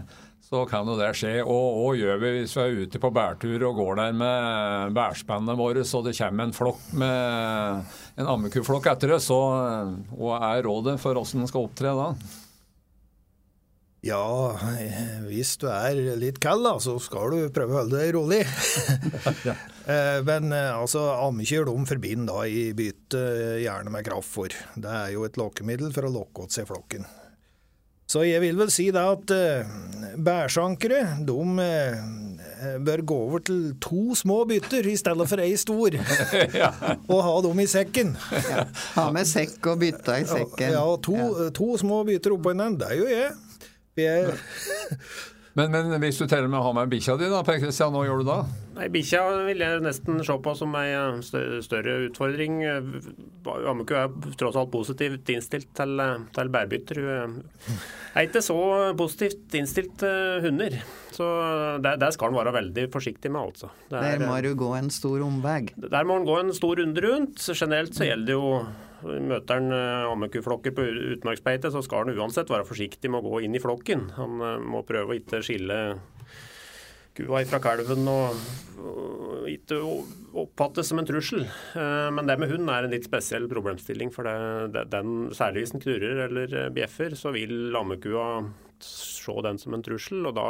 så 0.44 0.62
kan 0.68 0.86
jo 0.88 0.96
det 0.98 1.10
skje. 1.18 1.34
Og 1.42 1.80
hva 1.80 1.90
gjør 1.98 2.20
vi 2.22 2.32
hvis 2.38 2.54
vi 2.58 2.62
er 2.62 2.84
ute 2.84 3.00
på 3.02 3.10
bærtur 3.14 3.66
og 3.70 3.80
går 3.80 4.00
der 4.02 4.16
med 4.20 4.94
bærspannet 4.96 5.58
våre, 5.58 5.84
så 5.88 6.02
det 6.04 6.16
kommer 6.18 6.48
en 6.48 6.56
flokk 6.56 6.86
med 7.00 7.92
en 8.20 8.32
ammekuflokk 8.36 8.92
etter 8.92 9.16
oss, 9.16 9.30
så 9.32 9.40
hva 10.14 10.40
er 10.52 10.64
rådet 10.68 10.98
for 11.02 11.18
åssen 11.18 11.42
en 11.42 11.50
skal 11.50 11.68
opptre 11.68 11.94
da? 11.96 12.12
Ja, 14.04 14.52
hvis 15.24 15.54
du 15.62 15.64
er 15.72 15.96
litt 16.20 16.36
kald, 16.44 16.66
da, 16.66 16.74
så 16.82 16.98
skal 17.00 17.32
du 17.32 17.52
prøve 17.56 17.72
å 17.72 17.78
holde 17.82 18.02
deg 18.02 18.14
rolig. 18.18 18.44
Eh, 19.84 20.22
men 20.24 20.48
eh, 20.56 20.70
altså, 20.72 21.02
ammekyr 21.26 21.66
de 21.68 21.72
forbinder 21.84 22.30
da 22.30 22.46
i 22.48 22.70
bytte 22.72 23.20
gjerne 23.60 23.92
med 23.92 24.06
kraftfôr. 24.06 24.54
Det 24.80 24.88
er 24.88 25.10
jo 25.12 25.26
et 25.28 25.36
lokkemiddel 25.36 25.92
for 25.92 26.08
å 26.08 26.12
lokke 26.14 26.46
åt 26.46 26.56
seg 26.56 26.70
flokken. 26.70 27.04
Så 28.10 28.24
jeg 28.26 28.42
vil 28.44 28.58
vel 28.58 28.72
si 28.72 28.90
da 28.94 29.06
at 29.14 29.32
uh, 29.32 29.70
bærsankere 30.20 31.00
de 31.24 31.34
uh, 31.34 32.76
bør 32.84 33.02
gå 33.04 33.18
over 33.26 33.44
til 33.44 33.74
to 33.82 34.14
små 34.18 34.42
bytter 34.48 34.86
i 34.88 34.96
stedet 34.96 35.28
for 35.28 35.42
ei 35.42 35.56
stor. 35.60 35.96
Og 37.12 37.20
ha 37.26 37.34
dem 37.48 37.60
i 37.64 37.68
sekken. 37.70 38.14
Ja. 38.32 38.66
Ha 38.96 39.08
med 39.14 39.28
sekk 39.28 39.66
og 39.72 39.80
bytta 39.82 40.18
i 40.22 40.26
sekken. 40.28 40.74
Ja, 40.76 40.84
to, 41.04 41.16
ja. 41.16 41.50
to 41.56 41.74
små 41.80 42.04
bytter 42.08 42.36
oppå 42.36 42.52
hverandre. 42.52 42.92
Det 42.92 43.00
gjør 43.00 43.14
jeg. 43.14 43.30
jeg 44.04 44.34
men, 45.54 45.70
men, 45.70 45.94
hvis 46.02 46.18
du 46.18 46.26
teller 46.26 46.50
med 46.50 46.58
å 46.58 46.64
ha 46.66 46.72
med 46.74 46.90
bikkja 46.90 47.14
di, 47.20 47.28
da, 47.30 47.44
Per 47.46 47.60
Kristian, 47.62 47.94
hva 47.94 48.02
gjør 48.06 48.22
du 48.22 48.26
da? 48.26 48.38
Nei, 48.74 48.88
Bikkja 48.90 49.20
vil 49.46 49.60
jeg 49.62 49.82
nesten 49.84 50.18
se 50.26 50.34
på 50.42 50.54
som 50.58 50.74
en 50.74 51.20
større 51.22 51.94
utfordring. 52.08 52.56
Ammeku 53.70 53.94
er 53.94 54.10
tross 54.40 54.58
alt 54.58 54.72
positivt 54.72 55.30
innstilt 55.30 55.70
til, 55.78 56.02
til 56.34 56.50
bærbytter. 56.56 57.00
Hun 57.04 57.36
er 58.14 58.26
ikke 58.26 58.42
så 58.42 58.58
positivt 58.98 59.54
innstilt 59.60 59.94
til 60.02 60.42
hunder. 60.48 60.80
Så 61.14 61.28
der, 61.84 62.00
der 62.02 62.14
skal 62.16 62.32
han 62.32 62.40
være 62.40 62.56
veldig 62.56 62.88
forsiktig 62.90 63.30
med, 63.30 63.52
altså. 63.52 63.70
Der, 63.92 64.18
der 64.18 64.26
må 64.26 64.40
du 64.42 64.50
gå 64.58 64.72
en 64.74 64.90
stor 64.90 65.22
omvei? 65.22 65.60
Der 65.78 66.02
må 66.02 66.18
han 66.18 66.26
gå 66.26 66.40
en 66.40 66.50
stor 66.56 66.82
runde 66.82 67.06
rundt. 67.06 67.46
Generelt 67.54 67.94
så 67.94 68.10
gjelder 68.10 68.32
det 68.32 68.40
jo 68.40 68.50
Møter 69.04 69.60
han 69.60 69.74
eh, 69.74 70.08
ammekuflokker 70.08 70.74
på 70.74 70.86
utmarksbeite, 71.16 71.70
så 71.72 71.82
skal 71.84 72.04
han 72.04 72.18
uansett 72.18 72.50
være 72.52 72.66
forsiktig 72.68 73.10
med 73.12 73.20
å 73.20 73.34
gå 73.34 73.44
inn 73.44 73.56
i 73.56 73.62
flokken. 73.62 74.08
Han 74.18 74.40
eh, 74.40 74.60
må 74.64 74.84
prøve 74.88 75.14
å 75.14 75.18
ikke 75.18 75.42
skille 75.44 75.78
kua 77.14 77.44
fra 77.46 77.60
kalven 77.62 78.08
og, 78.10 78.38
ikke 79.46 79.76
oppfattes 80.40 80.88
som 80.90 80.98
en 81.00 81.08
trussel. 81.08 81.44
Eh, 81.44 82.08
men 82.16 82.28
det 82.28 82.38
med 82.40 82.50
hund 82.52 82.72
er 82.72 82.86
en 82.86 82.94
litt 82.94 83.06
spesiell 83.06 83.46
problemstilling. 83.50 84.12
for 84.14 84.26
det, 84.26 84.72
det, 84.74 84.86
den, 84.94 85.30
Særlig 85.36 85.64
hvis 85.64 85.76
den 85.76 85.84
knurrer 85.84 86.24
eller 86.28 86.58
bjeffer, 86.74 87.16
så 87.18 87.34
vil 87.36 87.70
lammekua 87.74 88.28
se 88.84 89.36
den 89.46 89.60
som 89.60 89.76
en 89.76 89.84
trussel. 89.84 90.24
og 90.26 90.36
Da 90.40 90.48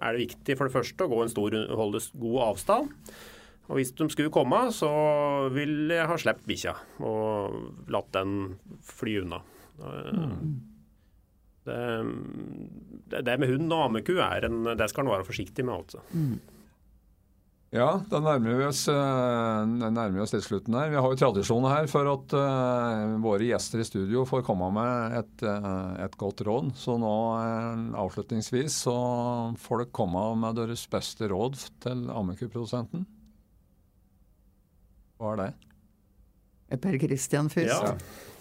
er 0.00 0.14
det 0.14 0.28
viktig 0.28 0.56
for 0.56 0.68
det 0.68 0.76
første 0.76 1.06
å 1.06 1.12
gå 1.12 1.24
en 1.24 1.32
stor, 1.32 1.56
holde 1.76 2.04
god 2.20 2.40
avstand. 2.52 2.96
Og 3.70 3.78
hvis 3.78 3.92
de 3.94 4.08
skulle 4.10 4.34
komme, 4.34 4.64
så 4.74 4.90
ville 5.54 5.94
jeg 5.94 6.10
ha 6.10 6.18
sluppet 6.18 6.48
bikkja 6.50 6.74
og 7.06 7.86
latt 7.94 8.10
den 8.16 8.36
fly 8.82 9.20
unna. 9.22 9.38
Mm. 9.78 10.56
Det, 11.70 13.20
det, 13.22 13.36
med 13.38 13.52
hund 13.52 13.70
og 13.70 13.84
ammeku 13.84 14.16
er 14.18 14.48
en, 14.48 14.64
det 14.74 14.88
skal 14.90 15.06
en 15.06 15.12
være 15.12 15.28
forsiktig 15.28 15.62
med, 15.66 15.84
altså. 15.84 16.02
Mm. 16.10 16.40
Ja, 17.70 18.00
da 18.10 18.18
nærmer 18.18 18.56
vi 18.58 18.64
oss, 18.66 18.80
uh, 18.90 19.62
nærmer 19.62 20.24
oss 20.24 20.32
litt 20.34 20.42
slutten 20.42 20.74
her. 20.74 20.88
Vi 20.90 20.98
har 20.98 21.12
jo 21.12 21.18
tradisjon 21.20 21.68
her 21.70 21.86
for 21.90 22.08
at 22.10 22.34
uh, 22.34 23.14
våre 23.22 23.46
gjester 23.46 23.78
i 23.78 23.86
studio 23.86 24.24
får 24.26 24.42
komme 24.48 24.72
med 24.74 25.14
et, 25.20 25.44
uh, 25.46 25.94
et 26.02 26.16
godt 26.18 26.42
råd. 26.48 26.72
Så 26.74 26.98
nå 26.98 27.14
avslutningsvis 27.94 28.80
så 28.88 28.96
får 29.62 29.84
dere 29.84 29.94
komme 30.00 30.24
med 30.42 30.58
deres 30.58 30.82
beste 30.90 31.30
råd 31.30 31.62
til 31.86 32.08
ammekuprodusenten. 32.10 33.06
Hva 35.20 35.34
er 35.34 35.40
det? 35.42 35.50
Per 36.80 36.96
Christian 37.02 37.50
først. 37.52 37.68
Ja, 37.68 37.96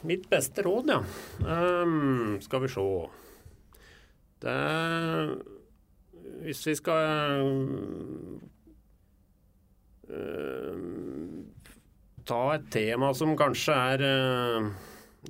mitt 0.08 0.30
beste 0.32 0.64
råd, 0.64 0.92
ja. 0.94 1.00
Um, 1.44 2.38
skal 2.44 2.62
vi 2.64 2.70
se. 2.72 2.84
Det 4.40 4.60
Hvis 6.46 6.62
vi 6.70 6.76
skal 6.80 7.34
uh, 10.08 10.84
ta 12.24 12.44
et 12.54 12.70
tema 12.72 13.10
som 13.18 13.36
kanskje 13.36 13.76
er 13.76 14.06
uh, 14.06 14.70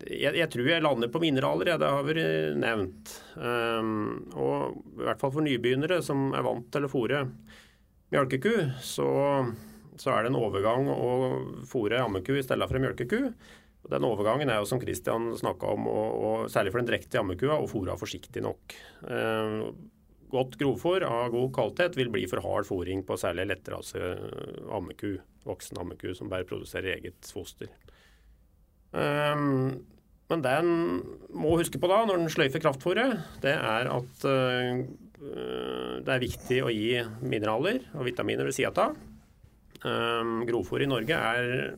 jeg, 0.05 0.35
jeg, 0.37 0.49
tror 0.53 0.69
jeg 0.69 0.83
lander 0.85 1.09
på 1.09 1.23
mineraler, 1.23 1.71
ja, 1.71 1.79
det 1.81 1.89
har 1.89 2.05
vært 2.05 2.59
nevnt. 2.61 3.15
Um, 3.41 4.29
og 4.37 4.77
i 4.99 5.07
hvert 5.07 5.23
fall 5.23 5.33
for 5.33 5.47
nybegynnere 5.47 6.03
som 6.05 6.29
er 6.37 6.45
vant 6.45 6.69
til 6.69 6.85
å 6.85 6.91
fôre 6.91 7.23
mjølkeku, 8.13 8.53
så 8.85 9.09
så 9.99 10.13
er 10.13 10.23
det 10.23 10.31
en 10.31 10.39
overgang 10.39 10.89
å 10.91 11.09
fôre 11.67 11.99
ammeku 12.03 12.35
i 12.37 12.43
stedet 12.45 12.67
for 12.69 12.79
en 12.79 12.85
mjølkeku. 12.87 13.19
Den 13.89 14.05
overgangen 14.05 14.51
er 14.51 14.59
jo 14.59 14.67
som 14.69 14.81
Christian 14.81 15.31
snakka 15.39 15.71
om, 15.75 15.87
og, 15.89 16.09
og, 16.19 16.49
særlig 16.51 16.73
for 16.73 16.81
den 16.81 16.89
drektige 16.89 17.23
ammekua, 17.23 17.57
å 17.59 17.69
fôra 17.69 17.95
forsiktig 17.99 18.43
nok. 18.45 18.75
Eh, 19.07 19.55
godt 20.29 20.57
grovfôr 20.59 21.05
av 21.07 21.31
god 21.33 21.53
kvalitet 21.55 21.97
vil 21.97 22.11
bli 22.13 22.25
for 22.29 22.43
hard 22.45 22.67
fôring 22.67 23.01
på 23.07 23.17
særlig 23.17 23.47
lettrase 23.49 24.11
ammeku, 24.75 25.15
voksen 25.47 25.79
ammeku 25.81 26.11
som 26.17 26.29
bare 26.31 26.47
produserer 26.49 26.99
eget 26.99 27.31
foster. 27.33 27.71
Eh, 28.93 29.47
men 30.29 30.45
det 30.45 30.55
en 30.61 30.73
må 31.33 31.55
huske 31.57 31.81
på 31.81 31.89
da, 31.89 32.03
når 32.05 32.21
en 32.21 32.33
sløyfer 32.33 32.61
kraftfôret, 32.61 33.15
det 33.41 33.55
er 33.55 33.89
at 33.89 34.25
eh, 34.29 34.83
det 35.19 36.13
er 36.13 36.21
viktig 36.21 36.59
å 36.63 36.71
gi 36.71 36.99
mineraler 37.25 37.81
og 37.95 38.05
vitaminer 38.07 38.47
ved 38.47 38.55
sida 38.55 38.89
av. 38.89 38.99
Um, 39.87 40.41
grovfòr 40.47 40.83
i 40.83 40.89
Norge 40.91 41.15
er 41.15 41.77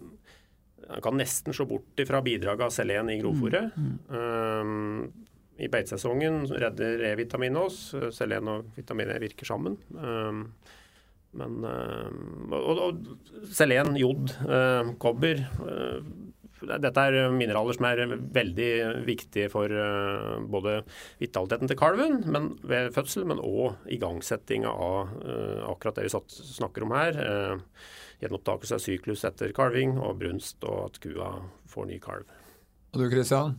Man 0.90 1.04
kan 1.06 1.14
nesten 1.16 1.54
se 1.54 1.66
bort 1.70 2.02
fra 2.08 2.20
bidraget 2.26 2.66
av 2.66 2.72
selen 2.74 3.12
i 3.14 3.20
grovfòret. 3.22 3.76
Mm, 3.78 3.92
mm. 4.10 4.16
Um, 4.18 5.28
I 5.62 5.70
beitesesongen 5.72 6.42
redder 6.50 7.04
E-vitamin 7.12 7.60
oss. 7.62 7.94
Selen 8.12 8.50
og 8.52 8.74
vitamin 8.76 9.14
E 9.14 9.20
virker 9.22 9.48
sammen. 9.48 9.78
Um, 9.94 10.42
men 11.38 11.62
og, 11.64 12.82
og, 12.90 13.06
selen, 13.56 13.94
jod, 13.96 14.34
kobber 15.00 15.46
dette 16.62 17.04
er 17.08 17.32
mineraler 17.34 17.76
som 17.78 17.88
er 17.90 18.04
veldig 18.36 18.72
viktige 19.08 19.50
for 19.52 19.72
eh, 19.72 20.36
både 20.52 20.82
vitaliteten 21.22 21.72
til 21.72 21.80
kalven 21.80 22.22
men 22.32 22.52
ved 22.68 22.92
fødsel, 22.96 23.26
men 23.30 23.42
òg 23.42 23.90
igangsettinga 23.92 24.70
av 24.72 25.16
eh, 25.24 25.64
akkurat 25.72 25.98
det 26.00 26.08
vi 26.08 26.14
snakker 26.52 26.86
om 26.86 26.96
her. 26.96 27.18
Eh, 27.26 27.90
gjenopptakelse 28.22 28.78
av 28.78 28.84
syklus 28.84 29.26
etter 29.26 29.54
kalving 29.58 29.98
og 29.98 30.20
brunst, 30.22 30.62
og 30.70 30.92
at 30.92 31.02
kua 31.02 31.34
får 31.72 31.90
ny 31.90 31.98
kalv. 32.04 32.30
Og 32.94 33.02
du 33.02 33.10
Kristian? 33.10 33.58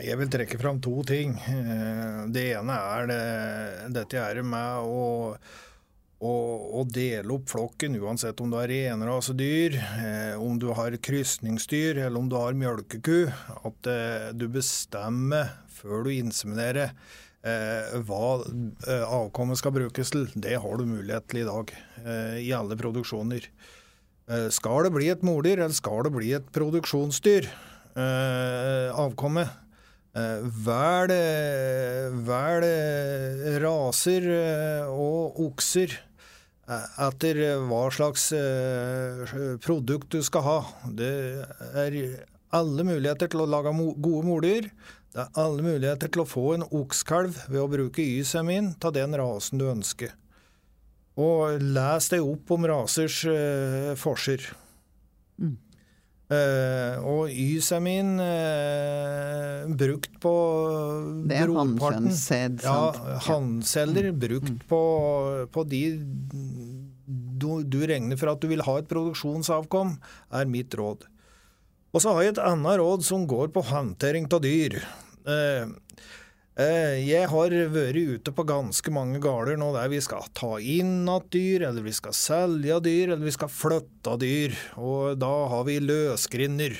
Jeg 0.00 0.18
vil 0.18 0.30
trekke 0.32 0.58
fram 0.58 0.80
to 0.82 1.04
ting. 1.06 1.36
Det 2.34 2.48
ene 2.56 2.78
er 2.96 3.06
det, 3.10 3.20
dette 3.94 4.24
er 4.24 4.40
med 4.42 4.88
å 4.88 5.04
å, 6.24 6.84
dele 6.88 7.34
opp 7.36 7.50
flokken, 7.52 7.96
uansett 8.00 8.40
om 8.40 8.52
du 8.52 8.56
har 8.58 8.70
renrasedyr, 8.70 9.76
eh, 9.76 10.40
om 10.40 10.58
du 10.60 10.70
har 10.76 10.96
krysningsdyr 10.96 12.00
eller 12.06 12.18
om 12.20 12.30
du 12.30 12.36
har 12.38 12.56
mjølkeku, 12.58 13.26
at 13.60 13.90
eh, 13.90 14.30
du 14.36 14.46
bestemmer 14.52 15.52
før 15.74 16.06
du 16.06 16.12
inseminerer 16.14 16.94
eh, 17.44 17.96
hva 18.08 18.38
eh, 18.44 19.04
avkommet 19.04 19.60
skal 19.60 19.74
brukes 19.76 20.14
til. 20.14 20.28
Det 20.34 20.56
har 20.60 20.80
du 20.80 20.86
mulighet 20.88 21.28
til 21.30 21.42
i 21.42 21.48
dag, 21.48 21.74
eh, 22.04 22.38
i 22.46 22.52
alle 22.56 22.78
produksjoner. 22.80 23.50
Eh, 24.28 24.48
skal 24.54 24.86
det 24.86 24.94
bli 24.94 25.10
et 25.12 25.26
mordyr, 25.26 25.58
eller 25.58 25.76
skal 25.76 26.06
det 26.06 26.14
bli 26.16 26.32
et 26.36 26.48
produksjonsdyr, 26.54 27.50
avkommet? 27.94 29.60
Vel, 30.14 31.10
vel 32.26 32.64
raser 33.62 34.26
og 34.86 35.38
okser 35.42 35.94
etter 36.64 37.40
hva 37.68 37.84
slags 37.92 38.30
eh, 38.32 39.34
produkt 39.64 40.14
du 40.14 40.22
skal 40.24 40.44
ha. 40.46 40.58
Det 40.88 41.12
er 41.76 41.96
alle 42.54 42.86
muligheter 42.86 43.30
til 43.30 43.44
å 43.44 43.48
lage 43.50 43.74
gode 43.74 44.24
mordyr. 44.28 44.68
Det 45.14 45.22
er 45.22 45.38
alle 45.38 45.62
muligheter 45.62 46.10
til 46.10 46.24
å 46.24 46.28
få 46.28 46.46
en 46.56 46.66
okskalv 46.74 47.36
ved 47.46 47.60
å 47.60 47.70
bruke 47.70 48.02
Y-semin 48.02 48.72
av 48.82 48.94
den 48.96 49.14
rasen 49.18 49.60
du 49.60 49.68
ønsker. 49.70 50.14
Og 51.14 51.60
les 51.62 52.08
deg 52.10 52.24
opp 52.26 52.50
om 52.56 52.66
rasers 52.66 53.20
uh, 53.30 53.92
forser. 53.94 54.48
Mm. 55.38 55.54
Uh, 56.24 56.96
og 57.04 57.28
Y-semin 57.28 58.14
uh, 58.16 59.66
brukt 59.76 60.14
på 60.22 60.32
Det 61.28 61.36
er 61.36 61.52
hannkjønnssæd, 61.52 62.62
sant? 62.64 62.96
Ja, 62.96 63.18
hannceller 63.26 64.08
mm. 64.08 64.22
brukt 64.22 64.64
på, 64.70 64.80
på 65.52 65.66
de 65.68 65.82
du, 67.04 67.60
du, 67.60 67.82
regner 67.84 68.16
for 68.16 68.32
at 68.32 68.40
du 68.40 68.48
vil 68.48 68.64
ha 68.64 68.78
et 68.80 68.88
produksjonsavkom, 68.88 69.98
er 70.32 70.48
mitt 70.48 70.72
råd. 70.80 71.04
Og 71.92 72.00
så 72.00 72.16
har 72.16 72.24
jeg 72.24 72.34
et 72.38 72.44
annet 72.46 72.80
råd 72.80 73.04
som 73.04 73.28
går 73.28 73.52
på 73.52 73.66
håndtering 73.68 74.30
av 74.32 74.40
dyr. 74.46 74.80
Uh, 75.28 75.34
Eh, 75.34 75.66
jeg 76.54 77.26
har 77.32 77.54
vært 77.74 77.96
ute 77.98 78.30
på 78.30 78.44
ganske 78.46 78.90
mange 78.94 79.18
gårder 79.18 79.56
nå 79.58 79.72
der 79.74 79.88
vi 79.90 79.98
skal 80.04 80.22
ta 80.38 80.52
inn 80.62 81.02
igjen 81.02 81.30
dyr, 81.34 81.64
eller 81.68 81.82
vi 81.82 81.94
skal 81.96 82.14
selge 82.14 82.80
dyr, 82.84 83.08
eller 83.10 83.26
vi 83.26 83.34
skal 83.34 83.50
flytte 83.50 84.14
dyr. 84.22 84.54
Og 84.78 85.18
da 85.18 85.32
har 85.50 85.64
vi 85.66 85.80
løsgrinder. 85.82 86.78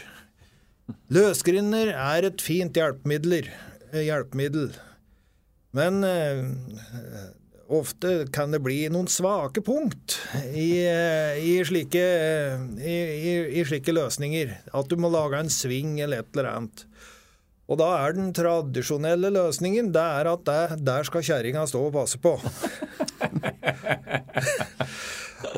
Løsgrinder 1.11 1.91
er 1.91 2.29
et 2.29 2.43
fint 2.45 2.77
hjelpemiddel. 2.77 3.49
Eh. 3.95 4.81
Men 5.75 6.05
eh, 6.07 6.45
ofte 7.75 8.27
kan 8.35 8.55
det 8.55 8.63
bli 8.63 8.85
noen 8.93 9.09
svake 9.11 9.63
punkt 9.65 10.19
i, 10.53 10.85
eh, 10.87 11.41
i, 11.41 11.57
slike, 11.67 12.05
i, 12.79 12.97
i 13.59 13.65
slike 13.67 13.95
løsninger. 13.97 14.55
At 14.75 14.91
du 14.91 15.01
må 15.01 15.11
lage 15.13 15.41
en 15.41 15.53
sving 15.53 15.99
eller 16.05 16.23
et 16.23 16.37
eller 16.37 16.53
annet. 16.53 16.87
Og 17.65 17.79
da 17.81 17.87
er 18.05 18.13
den 18.17 18.33
tradisjonelle 18.37 19.31
løsningen 19.33 19.87
det 19.95 20.03
er 20.03 20.29
at 20.35 20.43
der, 20.45 20.75
der 20.77 21.03
skal 21.09 21.25
kjerringa 21.25 21.65
stå 21.69 21.81
og 21.87 21.95
passe 21.97 22.19
på. 22.21 22.35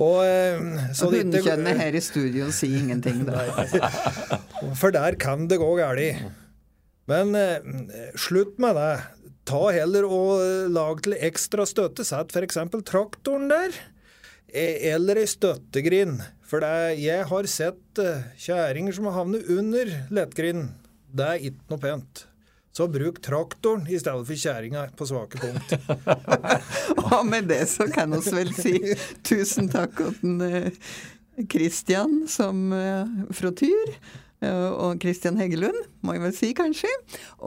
og, 0.06 0.18
eh, 0.22 0.60
så 0.94 1.10
Hundekjønnet 1.10 1.76
her 1.82 1.92
i 1.98 2.02
studio 2.04 2.50
sier 2.54 2.78
ingenting, 2.84 3.26
da. 3.26 3.42
For 4.78 4.90
der 4.94 5.18
kan 5.18 5.48
det 5.50 5.58
gå 5.62 5.70
galt. 5.80 6.22
Men 7.10 7.34
eh, 7.38 7.58
slutt 8.18 8.58
med 8.62 8.74
det. 8.78 8.96
Ta 9.46 9.70
heller 9.74 10.04
og 10.06 10.42
eh, 10.42 10.70
lag 10.70 11.02
til 11.02 11.14
ekstra 11.18 11.66
støtte. 11.66 12.04
Sett 12.06 12.34
f.eks. 12.34 12.58
traktoren 12.86 13.50
der. 13.50 13.70
E, 14.46 14.94
eller 14.94 15.18
ei 15.18 15.26
støttegrind. 15.30 16.22
For 16.46 16.62
det, 16.62 16.98
jeg 17.02 17.26
har 17.30 17.46
sett 17.50 17.98
eh, 18.02 18.26
kjerringer 18.42 18.92
som 18.94 19.06
har 19.10 19.18
havnet 19.20 19.46
under 19.50 19.86
lettgrinden. 20.14 20.74
Det 21.16 21.26
er 21.26 21.46
ikke 21.48 21.72
noe 21.72 21.82
pent. 21.82 22.26
Så 22.76 22.84
bruk 22.92 23.22
traktoren 23.24 23.86
i 23.88 23.96
stedet 23.96 24.26
for 24.28 24.36
kjerringa 24.36 24.82
på 24.98 25.06
svake 25.08 25.40
punkt. 25.40 25.70
og 27.06 27.22
med 27.24 27.48
det 27.48 27.62
så 27.72 27.86
kan 27.88 28.12
vi 28.12 28.34
vel 28.36 28.52
si 28.52 28.76
tusen 29.24 29.70
takk 29.72 29.96
til 29.96 30.74
Kristian 31.48 32.18
eh, 32.22 32.28
som 32.28 32.68
uh, 32.76 33.32
fra 33.32 33.52
Tyr. 33.56 33.96
Uh, 34.44 34.68
og 34.76 34.98
Kristian 35.00 35.38
Heggelund, 35.40 35.78
må 36.04 36.12
jeg 36.12 36.20
vel 36.20 36.34
si, 36.36 36.50
kanskje. 36.58 36.90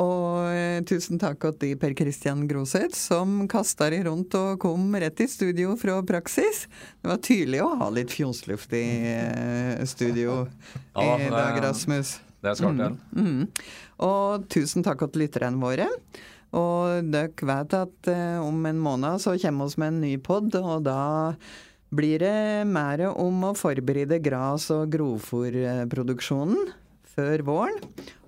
Og 0.01 0.47
uh, 0.49 0.79
tusen 0.89 1.21
takk 1.21 1.45
til 1.61 1.75
Per 1.77 1.93
Kristian 1.99 2.47
Groseth, 2.49 2.97
som 2.97 3.43
kasta 3.51 3.91
det 3.93 3.99
rundt 4.07 4.33
og 4.39 4.57
kom 4.63 4.87
rett 4.97 5.21
i 5.21 5.27
studio 5.29 5.75
fra 5.77 5.99
praksis. 6.09 6.63
Det 7.03 7.11
var 7.11 7.21
tydelig 7.21 7.61
å 7.67 7.69
ha 7.83 7.91
litt 7.93 8.09
fjonsluft 8.17 8.73
i 8.73 8.87
studio 9.93 10.39
ja, 10.97 11.13
i 11.21 11.29
dag, 11.29 11.61
Rasmus. 11.67 12.15
Det 12.43 12.55
skal 12.57 12.77
til. 12.79 12.99
Mm, 13.13 13.29
mm. 13.29 13.47
Og 14.07 14.45
tusen 14.51 14.85
takk 14.85 15.03
til 15.07 15.25
lytterne 15.25 15.61
våre. 15.61 15.89
Og 16.57 17.09
dere 17.13 17.49
vet 17.51 17.75
at 17.77 18.09
eh, 18.09 18.37
om 18.41 18.65
en 18.65 18.79
måned 18.81 19.21
så 19.21 19.35
kommer 19.41 19.69
vi 19.69 19.81
med 19.83 19.91
en 19.93 19.99
ny 20.01 20.13
pod, 20.17 20.55
og 20.57 20.85
da 20.87 21.33
blir 21.93 22.21
det 22.21 22.67
mer 22.69 23.07
om 23.11 23.49
å 23.49 23.55
forberede 23.57 24.21
gras- 24.21 24.69
og 24.73 24.89
grovfòrproduksjonen 24.93 26.71
før 27.15 27.45
våren. 27.45 27.83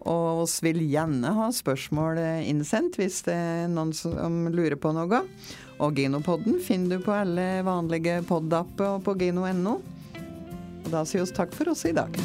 Og 0.09 0.47
vi 0.49 0.71
vil 0.71 0.85
gjerne 0.89 1.33
ha 1.37 1.49
spørsmål 1.53 2.19
innsendt 2.49 2.97
hvis 2.97 3.21
det 3.27 3.37
er 3.37 3.67
noen 3.69 3.93
som 3.93 4.47
lurer 4.49 4.79
på 4.81 4.93
noe. 4.97 5.23
Og 5.81 5.97
Ginopodden 5.97 6.59
finner 6.61 6.97
du 6.97 7.05
på 7.05 7.13
alle 7.15 7.61
vanlige 7.65 8.21
pod-apper 8.29 8.97
og 8.97 9.05
på 9.05 9.17
gino.no. 9.21 9.77
Og 10.81 10.89
da 10.93 11.05
sier 11.05 11.25
vi 11.25 11.37
takk 11.37 11.53
for 11.57 11.73
oss 11.73 11.85
i 11.89 11.93
dag. 11.97 12.17